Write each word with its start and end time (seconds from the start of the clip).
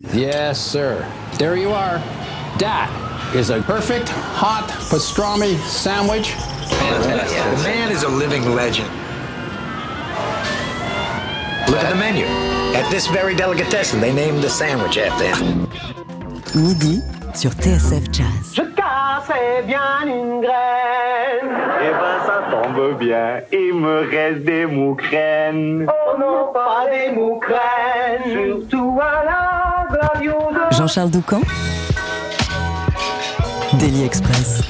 Yes, 0.00 0.60
sir. 0.60 1.04
There 1.38 1.56
you 1.56 1.70
are. 1.70 1.98
That 2.60 2.88
is 3.34 3.50
a 3.50 3.60
perfect 3.62 4.08
hot 4.08 4.68
pastrami 4.90 5.58
sandwich. 5.66 6.34
The 6.70 7.60
man 7.64 7.90
is 7.90 8.04
a 8.04 8.08
living 8.08 8.54
legend. 8.54 8.86
Look 11.66 11.82
at 11.82 11.90
the 11.90 11.96
menu. 11.96 12.26
At 12.78 12.88
this 12.92 13.08
very 13.08 13.34
delicatessen, 13.34 14.00
they 14.00 14.12
named 14.12 14.40
the 14.40 14.48
sandwich 14.48 14.98
after 14.98 15.34
him. 15.34 15.66
Midi 16.54 17.02
sur 17.34 17.50
TSF 17.50 18.08
Jazz. 18.12 18.54
Je 18.54 18.62
cassais 18.76 19.66
bien 19.66 20.06
une 20.06 20.40
graine. 20.40 21.50
Eh 21.82 21.90
ben 21.90 22.20
ça 22.24 22.46
tombe 22.52 22.98
bien, 23.00 23.40
il 23.50 23.74
me 23.74 24.08
reste 24.08 24.44
des 24.44 24.64
moucraines. 24.64 25.88
Oh 25.88 26.16
non, 26.20 26.52
pas 26.52 26.86
des 26.88 27.10
moucraines. 27.10 28.30
Surtout 28.32 29.00
à 29.02 29.24
la 29.24 29.37
glavio 29.37 29.37
de... 29.37 29.37
Jean-Charles 30.70 31.10
Doucan 31.10 31.40
Daily 33.78 34.04
Express. 34.04 34.62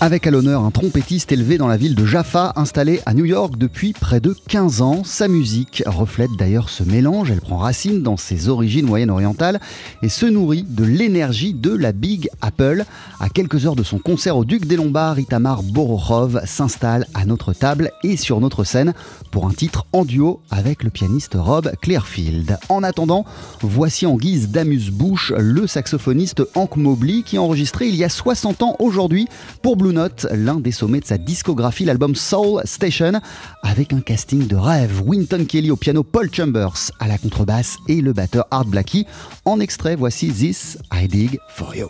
Avec 0.00 0.28
à 0.28 0.30
l'honneur 0.30 0.62
un 0.62 0.70
trompettiste 0.70 1.32
élevé 1.32 1.58
dans 1.58 1.66
la 1.66 1.76
ville 1.76 1.96
de 1.96 2.06
Jaffa, 2.06 2.52
installé 2.54 3.00
à 3.04 3.14
New 3.14 3.24
York 3.24 3.54
depuis 3.58 3.92
près 3.92 4.20
de 4.20 4.32
15 4.46 4.80
ans. 4.80 5.02
Sa 5.02 5.26
musique 5.26 5.82
reflète 5.86 6.30
d'ailleurs 6.38 6.68
ce 6.68 6.84
mélange, 6.84 7.32
elle 7.32 7.40
prend 7.40 7.56
racine 7.56 8.04
dans 8.04 8.16
ses 8.16 8.48
origines 8.48 8.86
moyen-orientales 8.86 9.58
et 10.02 10.08
se 10.08 10.24
nourrit 10.24 10.62
de 10.62 10.84
l'énergie 10.84 11.52
de 11.52 11.74
la 11.74 11.90
Big 11.90 12.30
Apple. 12.42 12.84
À 13.18 13.28
quelques 13.28 13.66
heures 13.66 13.74
de 13.74 13.82
son 13.82 13.98
concert 13.98 14.36
au 14.36 14.44
Duc 14.44 14.66
des 14.66 14.76
Lombards, 14.76 15.18
Itamar 15.18 15.64
Borochov 15.64 16.42
s'installe 16.46 17.04
à 17.14 17.24
notre 17.24 17.52
table 17.52 17.90
et 18.04 18.16
sur 18.16 18.40
notre 18.40 18.62
scène 18.62 18.94
pour 19.30 19.46
un 19.46 19.52
titre 19.52 19.86
en 19.92 20.04
duo 20.04 20.40
avec 20.50 20.82
le 20.82 20.90
pianiste 20.90 21.36
Rob 21.36 21.70
Clearfield. 21.80 22.58
En 22.68 22.82
attendant, 22.82 23.24
voici 23.60 24.06
en 24.06 24.16
guise 24.16 24.48
d'amuse-bouche 24.50 25.32
le 25.36 25.66
saxophoniste 25.66 26.42
Hank 26.54 26.76
Mobley 26.76 27.22
qui 27.24 27.36
a 27.36 27.42
enregistré 27.42 27.88
il 27.88 27.96
y 27.96 28.04
a 28.04 28.08
60 28.08 28.62
ans 28.62 28.76
aujourd'hui 28.78 29.28
pour 29.62 29.76
Blue 29.76 29.92
Note, 29.92 30.26
l'un 30.32 30.60
des 30.60 30.72
sommets 30.72 31.00
de 31.00 31.06
sa 31.06 31.18
discographie, 31.18 31.84
l'album 31.84 32.14
Soul 32.14 32.62
Station, 32.64 33.20
avec 33.62 33.92
un 33.92 34.00
casting 34.00 34.46
de 34.46 34.56
rêve. 34.56 35.02
Winton 35.04 35.44
Kelly 35.46 35.70
au 35.70 35.76
piano, 35.76 36.02
Paul 36.02 36.28
Chambers 36.32 36.90
à 37.00 37.08
la 37.08 37.18
contrebasse 37.18 37.76
et 37.88 38.00
le 38.00 38.12
batteur 38.12 38.46
Art 38.50 38.66
Blackie. 38.66 39.06
En 39.44 39.60
extrait, 39.60 39.96
voici 39.96 40.28
This 40.28 40.78
I 40.92 41.08
Dig 41.08 41.38
For 41.48 41.74
You. 41.74 41.88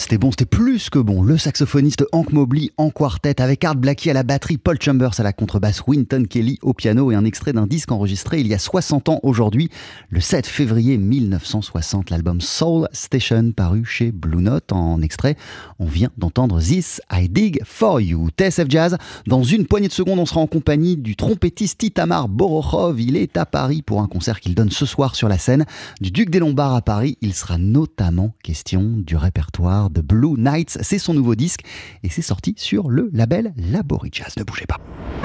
C'était 0.00 0.16
bon, 0.16 0.30
c'était 0.30 0.46
plus 0.46 0.88
que 0.88 0.98
bon. 0.98 1.22
Le 1.22 1.36
saxophoniste 1.36 2.06
Hank 2.12 2.32
Mobley 2.32 2.70
en 2.78 2.88
quartet 2.88 3.42
avec 3.42 3.62
Art 3.64 3.76
Blakey 3.76 4.10
à 4.10 4.14
la 4.14 4.22
batterie, 4.22 4.56
Paul 4.56 4.80
Chambers 4.80 5.20
à 5.20 5.22
la 5.22 5.34
contrebasse, 5.34 5.82
Winton 5.86 6.24
Kelly 6.24 6.58
au 6.62 6.72
piano 6.72 7.12
et 7.12 7.14
un 7.14 7.26
extrait 7.26 7.52
d'un 7.52 7.66
disque 7.66 7.92
enregistré 7.92 8.40
il 8.40 8.46
y 8.46 8.54
a 8.54 8.58
60 8.58 9.10
ans 9.10 9.20
aujourd'hui, 9.22 9.68
le 10.08 10.20
7 10.20 10.46
février 10.46 10.96
1960, 10.96 12.08
l'album 12.08 12.40
Soul 12.40 12.88
Station 12.92 13.52
paru 13.52 13.84
chez 13.84 14.10
Blue 14.10 14.42
Note 14.42 14.72
en 14.72 15.02
extrait. 15.02 15.36
On 15.78 15.84
vient 15.84 16.10
d'entendre 16.16 16.60
This 16.60 17.02
I 17.12 17.28
Dig 17.28 17.60
For 17.64 18.00
You. 18.00 18.30
TSF 18.30 18.70
Jazz, 18.70 18.96
dans 19.26 19.42
une 19.42 19.66
poignée 19.66 19.88
de 19.88 19.92
secondes, 19.92 20.18
on 20.18 20.26
sera 20.26 20.40
en 20.40 20.46
compagnie 20.46 20.96
du 20.96 21.14
trompettiste 21.14 21.82
Itamar 21.82 22.28
Borochov. 22.28 22.98
Il 23.00 23.16
est 23.16 23.36
à 23.36 23.44
Paris 23.44 23.82
pour 23.82 24.00
un 24.00 24.06
concert 24.06 24.40
qu'il 24.40 24.54
donne 24.54 24.70
ce 24.70 24.86
soir 24.86 25.14
sur 25.14 25.28
la 25.28 25.36
scène 25.36 25.66
du 26.00 26.10
Duc 26.10 26.30
des 26.30 26.38
Lombards 26.38 26.74
à 26.74 26.80
Paris. 26.80 27.18
Il 27.20 27.34
sera 27.34 27.58
notamment 27.58 28.32
question 28.42 28.94
du 28.96 29.16
répertoire 29.16 29.89
de 29.90 30.00
Blue 30.00 30.34
Nights. 30.38 30.78
C'est 30.80 30.98
son 30.98 31.14
nouveau 31.14 31.34
disque 31.34 31.60
et 32.02 32.08
c'est 32.08 32.22
sorti 32.22 32.54
sur 32.56 32.88
le 32.88 33.10
label 33.12 33.52
Labori 33.56 34.10
Jazz. 34.12 34.34
Ne 34.36 34.44
bougez 34.44 34.66
pas. 34.66 34.78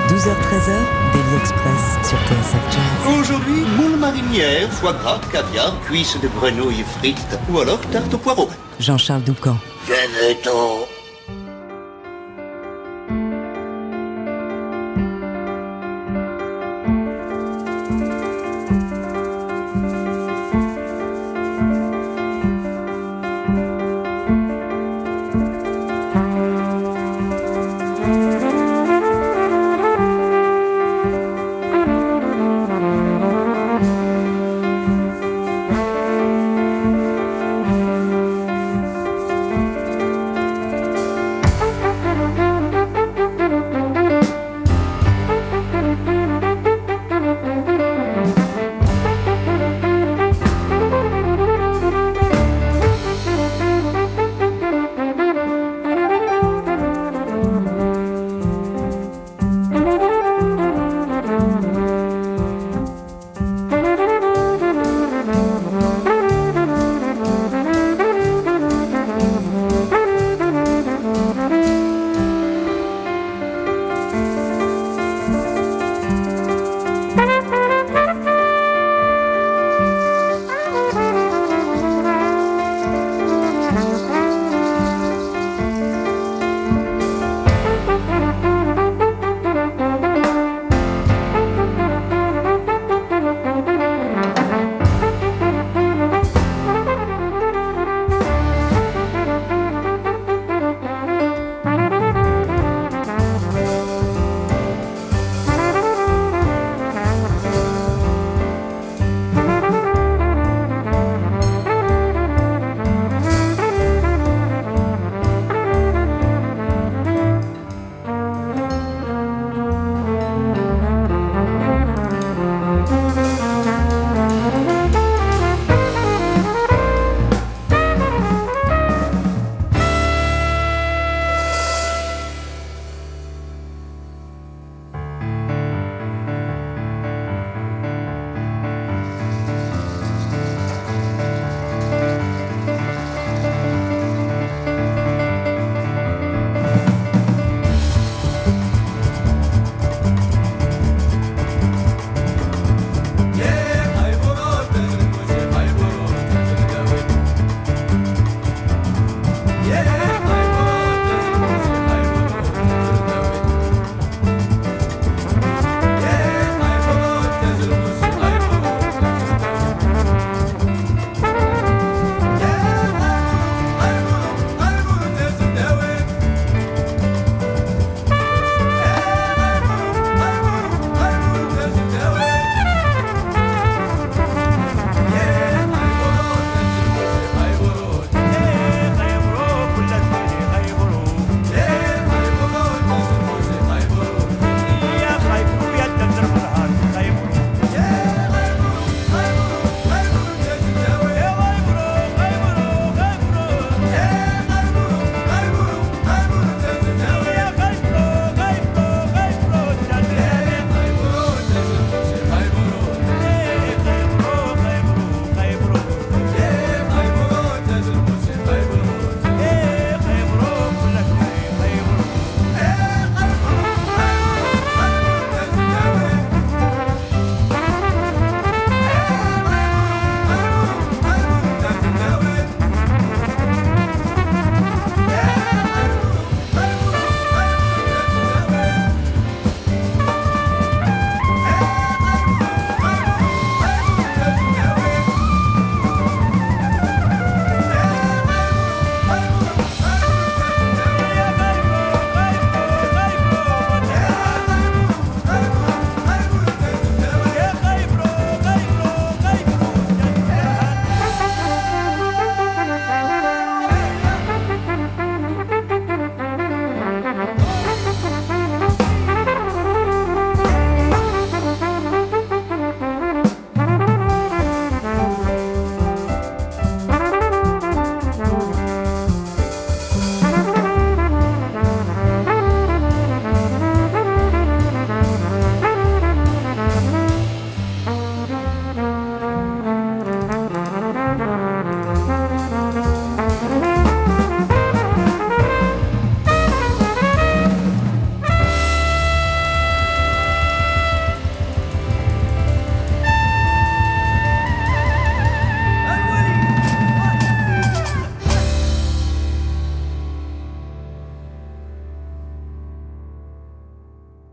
12h-13h, 0.07 1.13
Daily 1.13 1.35
Express 1.39 2.07
sur 2.07 2.17
TSF 2.19 2.71
Jazz. 2.71 3.19
Aujourd'hui, 3.19 3.61
moule 3.77 3.97
marinière, 3.99 4.71
foie 4.71 4.93
gras, 4.93 5.19
caviar, 5.31 5.79
cuisses 5.81 6.17
de 6.21 6.27
grenouille 6.27 6.83
frites 6.99 7.37
ou 7.51 7.59
alors 7.59 7.79
tarte 7.91 8.13
au 8.13 8.17
poireau. 8.17 8.49
Jean-Charles 8.79 9.23
Doucan. 9.23 9.57
Venez-t'en 9.87 10.85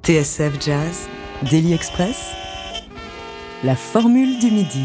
TSF 0.04 0.61
Jazz, 0.61 1.06
Daily 1.49 1.75
Express, 1.75 2.32
la 3.62 3.76
formule 3.76 4.40
du 4.40 4.50
midi. 4.50 4.82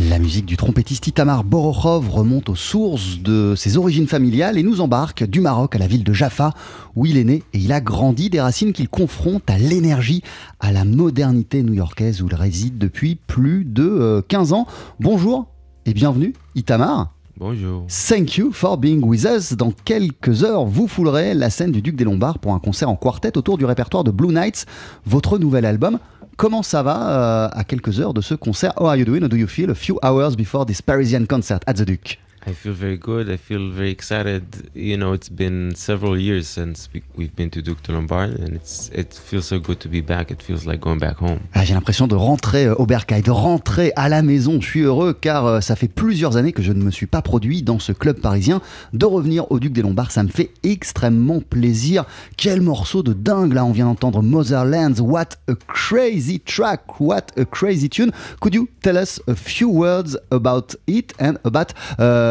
La 0.00 0.18
musique 0.18 0.46
du 0.46 0.56
trompettiste 0.56 1.06
Itamar 1.06 1.44
Borokhov 1.44 2.10
remonte 2.10 2.48
aux 2.48 2.56
sources 2.56 3.20
de 3.20 3.54
ses 3.54 3.76
origines 3.76 4.08
familiales 4.08 4.58
et 4.58 4.64
nous 4.64 4.80
embarque 4.80 5.22
du 5.22 5.40
Maroc 5.40 5.76
à 5.76 5.78
la 5.78 5.86
ville 5.86 6.02
de 6.02 6.12
Jaffa 6.12 6.54
où 6.96 7.06
il 7.06 7.16
est 7.16 7.24
né 7.24 7.44
et 7.52 7.58
il 7.58 7.70
a 7.70 7.80
grandi 7.80 8.30
des 8.30 8.40
racines 8.40 8.72
qu'il 8.72 8.88
confronte 8.88 9.48
à 9.48 9.58
l'énergie, 9.58 10.24
à 10.58 10.72
la 10.72 10.84
modernité 10.84 11.62
new-yorkaise 11.62 12.22
où 12.22 12.26
il 12.26 12.34
réside 12.34 12.78
depuis 12.78 13.14
plus 13.14 13.64
de 13.64 13.84
euh, 13.84 14.22
15 14.26 14.54
ans. 14.54 14.66
Bonjour 14.98 15.46
et 15.86 15.94
bienvenue 15.94 16.32
Itamar. 16.56 17.14
Bonjour. 17.40 17.86
Thank 17.88 18.36
you 18.36 18.52
for 18.52 18.76
being 18.76 19.02
with 19.02 19.24
us. 19.24 19.54
Dans 19.54 19.70
quelques 19.70 20.44
heures, 20.44 20.66
vous 20.66 20.86
foulerez 20.86 21.32
la 21.32 21.48
scène 21.48 21.72
du 21.72 21.80
Duc 21.80 21.96
des 21.96 22.04
Lombards 22.04 22.38
pour 22.38 22.52
un 22.52 22.58
concert 22.58 22.90
en 22.90 22.96
quartet 22.96 23.38
autour 23.38 23.56
du 23.56 23.64
répertoire 23.64 24.04
de 24.04 24.10
Blue 24.10 24.30
Nights, 24.30 24.66
votre 25.06 25.38
nouvel 25.38 25.64
album. 25.64 25.98
Comment 26.36 26.62
ça 26.62 26.82
va 26.82 27.08
euh, 27.08 27.48
à 27.50 27.64
quelques 27.64 27.98
heures 27.98 28.12
de 28.12 28.20
ce 28.20 28.34
concert? 28.34 28.74
How 28.78 28.88
are 28.88 28.96
you 28.96 29.06
doing? 29.06 29.26
Do 29.26 29.38
you 29.38 29.46
feel 29.46 29.70
a 29.70 29.74
few 29.74 29.98
hours 30.02 30.36
before 30.36 30.66
this 30.66 30.82
Parisian 30.82 31.24
concert 31.24 31.60
at 31.66 31.72
the 31.72 31.86
Duke? 31.86 32.18
I 32.46 32.52
feel 32.54 32.72
very 32.72 32.96
good. 32.96 33.28
I 33.28 33.36
feel 33.36 33.70
very 33.70 33.90
excited. 33.90 34.42
You 34.74 34.96
know, 34.96 35.12
it's 35.12 35.28
been 35.28 35.74
several 35.76 36.18
years 36.18 36.48
since 36.48 36.88
we, 36.94 37.02
we've 37.14 37.34
been 37.36 37.50
to 37.50 37.60
Duc 37.60 37.82
de 37.82 37.92
Lombard, 37.92 38.30
and 38.40 38.54
it's 38.56 38.90
it 38.94 39.12
feels 39.12 39.44
so 39.46 39.58
good 39.60 39.78
to 39.80 39.88
be 39.88 40.00
back. 40.00 40.30
It 40.30 40.42
feels 40.42 40.64
like 40.64 40.80
going 40.80 40.98
back 40.98 41.18
home. 41.18 41.40
Ah, 41.52 41.64
J'ai 41.64 41.74
l'impression 41.74 42.06
de 42.06 42.14
rentrer 42.14 42.64
euh, 42.66 42.74
au 42.76 42.86
Bercail, 42.86 43.20
de 43.22 43.30
rentrer 43.30 43.92
à 43.94 44.08
la 44.08 44.22
maison. 44.22 44.58
Je 44.60 44.66
suis 44.66 44.80
heureux 44.80 45.12
car 45.12 45.44
euh, 45.44 45.60
ça 45.60 45.76
fait 45.76 45.88
plusieurs 45.88 46.38
années 46.38 46.52
que 46.52 46.62
je 46.62 46.72
ne 46.72 46.82
me 46.82 46.90
suis 46.90 47.06
pas 47.06 47.20
produit 47.20 47.62
dans 47.62 47.78
ce 47.78 47.92
club 47.92 48.20
parisien. 48.20 48.62
De 48.94 49.04
revenir 49.04 49.50
au 49.52 49.60
Duc 49.60 49.72
des 49.72 49.82
Lombards, 49.82 50.10
ça 50.10 50.22
me 50.22 50.30
fait 50.30 50.50
extrêmement 50.62 51.40
plaisir. 51.42 52.04
Quel 52.38 52.62
morceau 52.62 53.02
de 53.02 53.12
dingue 53.12 53.52
là, 53.52 53.66
on 53.66 53.72
vient 53.72 53.84
d'entendre 53.86 54.22
Motherlands. 54.22 54.98
What 55.00 55.36
a 55.46 55.54
crazy 55.66 56.40
track, 56.40 57.00
what 57.00 57.26
a 57.36 57.44
crazy 57.44 57.90
tune. 57.90 58.12
Could 58.40 58.54
you 58.54 58.66
tell 58.82 58.96
us 58.96 59.20
a 59.28 59.34
few 59.34 59.68
words 59.68 60.18
about 60.30 60.76
it 60.86 61.12
and 61.20 61.34
about 61.44 61.74
uh, 61.98 62.29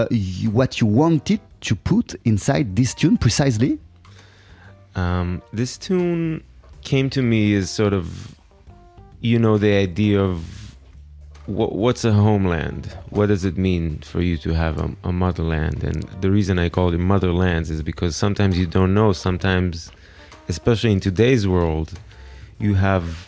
what 0.51 0.79
you 0.79 0.87
wanted 0.87 1.39
to 1.61 1.75
put 1.75 2.15
inside 2.25 2.75
this 2.75 2.93
tune 2.93 3.17
precisely? 3.17 3.79
Um, 4.95 5.41
this 5.53 5.77
tune 5.77 6.43
came 6.81 7.09
to 7.11 7.21
me 7.21 7.55
as 7.55 7.69
sort 7.69 7.93
of, 7.93 8.35
you 9.21 9.39
know, 9.39 9.57
the 9.57 9.73
idea 9.73 10.21
of 10.21 10.69
what, 11.45 11.73
what's 11.73 12.05
a 12.05 12.13
homeland? 12.13 12.95
What 13.09 13.27
does 13.27 13.43
it 13.43 13.57
mean 13.57 13.99
for 13.99 14.21
you 14.21 14.37
to 14.37 14.53
have 14.53 14.77
a, 14.77 14.95
a 15.03 15.11
motherland? 15.11 15.83
And 15.83 16.03
the 16.21 16.29
reason 16.29 16.59
I 16.59 16.69
call 16.69 16.93
it 16.93 16.99
motherlands 16.99 17.71
is 17.71 17.81
because 17.81 18.15
sometimes 18.15 18.57
you 18.57 18.67
don't 18.67 18.93
know. 18.93 19.13
Sometimes, 19.13 19.91
especially 20.47 20.91
in 20.91 20.99
today's 20.99 21.47
world, 21.47 21.99
you 22.59 22.75
have 22.75 23.27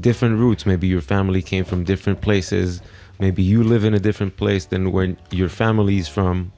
different 0.00 0.38
roots. 0.38 0.64
Maybe 0.64 0.86
your 0.86 1.02
family 1.02 1.42
came 1.42 1.64
from 1.64 1.84
different 1.84 2.20
places. 2.22 2.80
Maybe 3.18 3.42
you 3.42 3.62
live 3.64 3.84
in 3.84 3.94
a 3.94 3.98
different 3.98 4.36
place 4.36 4.66
than 4.66 4.92
where 4.92 5.16
your 5.30 5.48
family 5.48 5.98
is 5.98 6.08
from. 6.08 6.52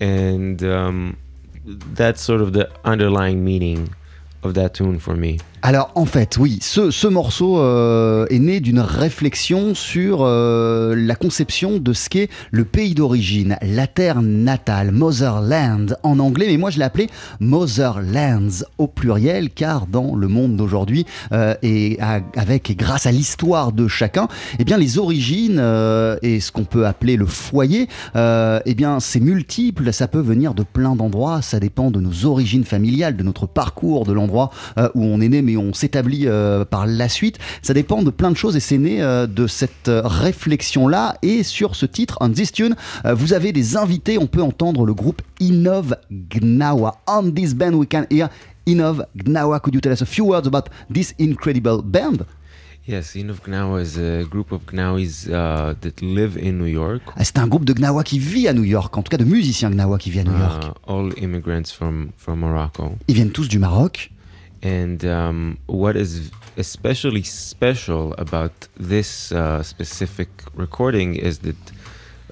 And 0.00 0.62
um, 0.64 1.16
that's 1.64 2.20
sort 2.20 2.40
of 2.40 2.52
the 2.52 2.70
underlying 2.84 3.44
meaning 3.44 3.94
of 4.42 4.54
that 4.54 4.74
tune 4.74 4.98
for 4.98 5.14
me. 5.14 5.40
Alors 5.62 5.90
en 5.94 6.06
fait, 6.06 6.38
oui, 6.38 6.58
ce, 6.62 6.90
ce 6.90 7.06
morceau 7.06 7.58
euh, 7.58 8.24
est 8.30 8.38
né 8.38 8.60
d'une 8.60 8.80
réflexion 8.80 9.74
sur 9.74 10.20
euh, 10.22 10.94
la 10.96 11.14
conception 11.14 11.78
de 11.78 11.92
ce 11.92 12.08
qu'est 12.08 12.30
le 12.50 12.64
pays 12.64 12.94
d'origine, 12.94 13.58
la 13.60 13.86
terre 13.86 14.22
natale, 14.22 14.90
Motherland 14.90 15.98
en 16.02 16.18
anglais, 16.18 16.46
mais 16.48 16.56
moi 16.56 16.70
je 16.70 16.78
l'ai 16.78 16.84
appelé 16.84 17.08
Motherlands 17.40 18.64
au 18.78 18.86
pluriel, 18.86 19.50
car 19.50 19.86
dans 19.86 20.14
le 20.14 20.28
monde 20.28 20.56
d'aujourd'hui, 20.56 21.04
euh, 21.32 21.54
et 21.62 21.98
avec 22.34 22.70
et 22.70 22.74
grâce 22.74 23.04
à 23.04 23.12
l'histoire 23.12 23.72
de 23.72 23.86
chacun, 23.86 24.28
eh 24.58 24.64
bien 24.64 24.78
les 24.78 24.98
origines 24.98 25.58
euh, 25.58 26.16
et 26.22 26.40
ce 26.40 26.52
qu'on 26.52 26.64
peut 26.64 26.86
appeler 26.86 27.16
le 27.16 27.26
foyer, 27.26 27.86
euh, 28.16 28.60
eh 28.64 28.74
bien 28.74 28.98
c'est 28.98 29.20
multiple, 29.20 29.92
ça 29.92 30.08
peut 30.08 30.20
venir 30.20 30.54
de 30.54 30.62
plein 30.62 30.96
d'endroits, 30.96 31.42
ça 31.42 31.60
dépend 31.60 31.90
de 31.90 32.00
nos 32.00 32.24
origines 32.24 32.64
familiales, 32.64 33.14
de 33.14 33.22
notre 33.22 33.44
parcours, 33.44 34.06
de 34.06 34.12
l'endroit 34.14 34.50
où 34.94 35.04
on 35.04 35.20
est 35.20 35.28
né, 35.28 35.42
on 35.56 35.72
s'établit 35.72 36.26
euh, 36.26 36.64
par 36.64 36.86
la 36.86 37.08
suite. 37.08 37.38
Ça 37.62 37.74
dépend 37.74 38.02
de 38.02 38.10
plein 38.10 38.30
de 38.30 38.36
choses 38.36 38.56
et 38.56 38.60
c'est 38.60 38.78
né 38.78 39.02
euh, 39.02 39.26
de 39.26 39.46
cette 39.46 39.88
euh, 39.88 40.02
réflexion-là. 40.04 41.16
Et 41.22 41.42
sur 41.42 41.76
ce 41.76 41.86
titre, 41.86 42.18
On 42.20 42.30
This 42.30 42.52
Tune, 42.52 42.76
vous 43.04 43.32
avez 43.32 43.52
des 43.52 43.76
invités. 43.76 44.18
On 44.18 44.26
peut 44.26 44.42
entendre 44.42 44.84
le 44.86 44.94
groupe 44.94 45.22
Inov 45.40 45.96
Gnawa. 46.10 47.00
On 47.06 47.30
this 47.30 47.54
band, 47.54 47.74
we 47.74 47.86
can 47.90 48.04
hear 48.10 48.28
Inov 48.66 49.04
Gnawa. 49.16 49.60
Could 49.60 49.74
you 49.74 49.80
tell 49.80 49.92
us 49.92 50.02
a 50.02 50.06
few 50.06 50.24
words 50.24 50.46
about 50.46 50.70
this 50.92 51.14
incredible 51.18 51.82
band? 51.82 52.24
Yes, 52.86 53.14
Inov 53.14 53.40
Gnawa 53.46 53.82
is 53.82 53.98
a 53.98 54.24
group 54.24 54.52
of 54.52 54.62
Gnawis 54.66 55.28
uh, 55.28 55.74
that 55.80 56.00
live 56.02 56.36
in 56.36 56.58
New 56.58 56.66
York. 56.66 57.02
Ah, 57.16 57.24
C'est 57.24 57.38
un 57.38 57.46
groupe 57.46 57.64
de 57.64 57.72
Gnawa 57.72 58.02
qui 58.02 58.18
vit 58.18 58.48
à 58.48 58.52
New 58.52 58.64
York, 58.64 58.96
en 58.96 59.02
tout 59.02 59.10
cas 59.10 59.16
de 59.16 59.24
musiciens 59.24 59.70
Gnawa 59.70 59.98
qui 59.98 60.10
vivent 60.10 60.26
à 60.26 60.30
New 60.30 60.38
York. 60.38 60.64
Uh, 60.64 60.92
all 60.92 61.12
immigrants 61.22 61.70
from, 61.72 62.08
from 62.16 62.40
Morocco. 62.40 62.92
Ils 63.06 63.14
viennent 63.14 63.30
tous 63.30 63.48
du 63.48 63.58
Maroc. 63.58 64.10
And 64.62 65.04
um, 65.04 65.58
what 65.66 65.96
is 65.96 66.30
especially 66.56 67.22
special 67.22 68.14
about 68.18 68.68
this 68.76 69.32
uh, 69.32 69.62
specific 69.62 70.28
recording 70.54 71.14
is 71.16 71.38
that 71.40 71.56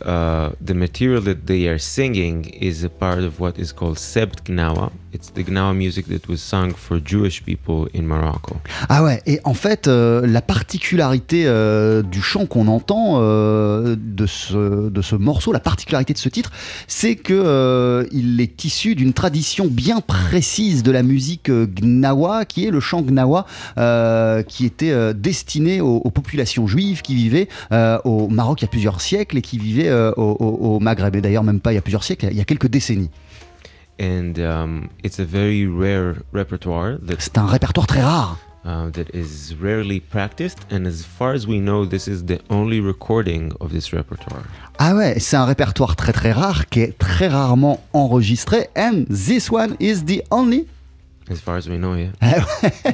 uh, 0.04 0.50
the 0.64 0.74
material 0.74 1.22
that 1.22 1.46
they 1.46 1.68
are 1.68 1.78
singing 1.78 2.46
is 2.60 2.84
a 2.84 2.88
part 2.88 3.20
of 3.20 3.40
what 3.40 3.58
is 3.58 3.72
called 3.72 3.98
Sebt 3.98 4.44
Gnawa. 4.44 4.90
It's 5.12 5.30
the 5.32 5.42
Gnawa 5.42 5.74
music 5.74 6.06
that 6.08 6.28
was 6.28 6.42
sung 6.42 6.74
for 6.74 7.00
Jewish 7.02 7.42
people 7.44 7.88
in 7.94 8.02
Morocco. 8.02 8.56
Ah 8.88 9.02
ouais, 9.02 9.20
et 9.26 9.40
en 9.44 9.54
fait, 9.54 9.88
euh, 9.88 10.26
la 10.26 10.42
particularité 10.42 11.44
euh, 11.46 12.02
du 12.02 12.20
chant 12.20 12.46
qu'on 12.46 12.68
entend 12.68 13.18
euh, 13.20 13.96
de, 13.98 14.26
ce, 14.26 14.90
de 14.90 15.02
ce 15.02 15.16
morceau, 15.16 15.52
la 15.52 15.60
particularité 15.60 16.12
de 16.12 16.18
ce 16.18 16.28
titre, 16.28 16.52
c'est 16.86 17.16
que 17.16 17.32
euh, 17.32 18.04
il 18.12 18.40
est 18.40 18.64
issu 18.64 18.94
d'une 18.94 19.14
tradition 19.14 19.66
bien 19.66 20.00
précise 20.00 20.82
de 20.82 20.90
la 20.90 21.02
musique 21.02 21.48
euh, 21.48 21.66
gnawa, 21.66 22.44
qui 22.44 22.66
est 22.66 22.70
le 22.70 22.80
chant 22.80 23.00
gnawa, 23.00 23.46
euh, 23.78 24.42
qui 24.42 24.66
était 24.66 25.14
destiné 25.14 25.80
aux, 25.80 25.96
aux 25.96 26.10
populations 26.10 26.66
juives 26.66 27.02
qui 27.02 27.14
vivaient 27.14 27.48
au 28.04 28.28
Maroc 28.28 28.60
il 28.60 28.64
y 28.64 28.66
a 28.66 28.68
plusieurs 28.68 29.00
siècles 29.00 29.38
et 29.38 29.42
qui 29.42 29.58
vivaient 29.58 29.87
euh, 29.88 30.12
au, 30.16 30.78
Maghreb. 30.80 31.16
Et 31.16 31.20
d'ailleurs, 31.20 31.44
même 31.44 31.60
pas 31.60 31.72
il 31.72 31.76
y 31.76 31.78
a 31.78 31.82
plusieurs 31.82 32.04
siècles, 32.04 32.28
il 32.30 32.36
y 32.36 32.40
a 32.40 32.44
quelques 32.44 32.68
décennies. 32.68 33.10
And 34.00 34.34
um, 34.38 34.88
it's 35.02 35.18
a 35.18 35.24
very 35.24 35.66
rare 35.66 36.14
repertoire 36.32 36.98
that, 37.06 37.16
C'est 37.18 37.36
un 37.36 37.46
répertoire 37.46 37.86
très 37.86 38.02
rare. 38.02 38.38
uh, 38.64 38.90
that 38.90 39.14
is 39.14 39.54
rarely 39.60 40.00
practiced. 40.00 40.58
And 40.70 40.86
as 40.86 41.04
far 41.04 41.32
as 41.32 41.46
we 41.46 41.58
know, 41.58 41.84
this 41.86 42.06
is 42.08 42.24
the 42.24 42.40
only 42.50 42.80
recording 42.80 43.52
of 43.60 43.72
this 43.72 43.92
repertoire. 43.92 44.44
Ah 44.78 44.94
ouais, 44.94 45.18
c'est 45.18 45.36
un 45.36 45.44
répertoire 45.44 45.96
très 45.96 46.12
très 46.12 46.32
rare 46.32 46.66
qui 46.68 46.80
est 46.80 46.98
très 46.98 47.28
rarement 47.28 47.80
enregistré. 47.92 48.68
And 48.76 49.04
this 49.08 49.50
one 49.50 49.76
is 49.80 50.04
the 50.04 50.22
only. 50.30 50.66
As 51.30 51.36
far 51.40 51.56
as 51.56 51.68
we 51.68 51.76
know, 51.76 51.94
yeah. 51.94 52.08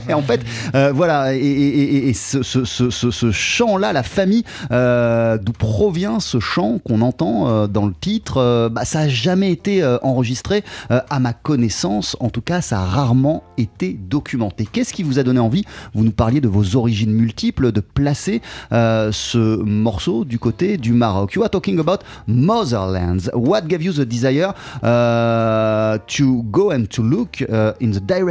Et 0.09 0.13
en 0.15 0.23
fait, 0.23 0.41
euh, 0.75 0.91
voilà, 0.93 1.35
et, 1.35 2.13
ce, 2.15 2.43
ce- 2.43 2.65
ce- 2.65 3.31
chant-là, 3.31 3.93
la 3.93 4.03
famille, 4.03 4.43
euh, 4.73 5.39
d'où 5.39 5.53
provient 5.53 6.19
ce 6.19 6.41
chant 6.41 6.79
qu'on 6.85 7.01
entend 7.01 7.49
euh, 7.49 7.67
dans 7.69 7.87
le 7.87 7.95
titre, 7.95 8.69
bah, 8.73 8.85
ça 8.85 9.01
a 9.01 9.09
jamais 9.09 9.53
été 9.53 9.85
enregistré, 10.03 10.65
à 10.91 11.21
ma 11.21 11.33
connaissance. 11.33 12.17
En 12.21 12.29
tout 12.29 12.41
cas, 12.41 12.61
ça 12.61 12.81
a 12.81 12.85
rarement 12.85 13.45
été 13.57 13.93
documenté. 14.09 14.67
Qu'est-ce 14.71 14.93
qui 14.93 15.03
vous 15.05 15.19
a 15.19 15.23
donné 15.23 15.39
envie? 15.41 15.65
Vous 15.95 16.03
nous 16.03 16.11
parliez 16.13 16.41
de 16.41 16.49
vos 16.49 16.75
origines 16.77 17.13
multiples, 17.13 17.71
de 17.73 17.81
placer 17.81 18.43
ce 18.71 19.57
morceau 19.63 20.25
du 20.25 20.39
côté 20.39 20.77
du 20.77 20.93
Maroc. 20.93 21.35
You 21.35 21.43
are 21.45 21.51
talking 21.51 21.79
about 21.79 21.99
Motherlands. 22.27 23.31
What 23.35 23.63
gave 23.69 23.83
you 23.83 23.93
the 23.93 24.01
desire 24.05 24.53
to 24.83 26.43
go 26.51 26.73
and 26.73 26.87
to 26.91 27.03
look 27.03 27.41
in 27.81 27.91
the 27.93 28.01
direction 28.01 28.24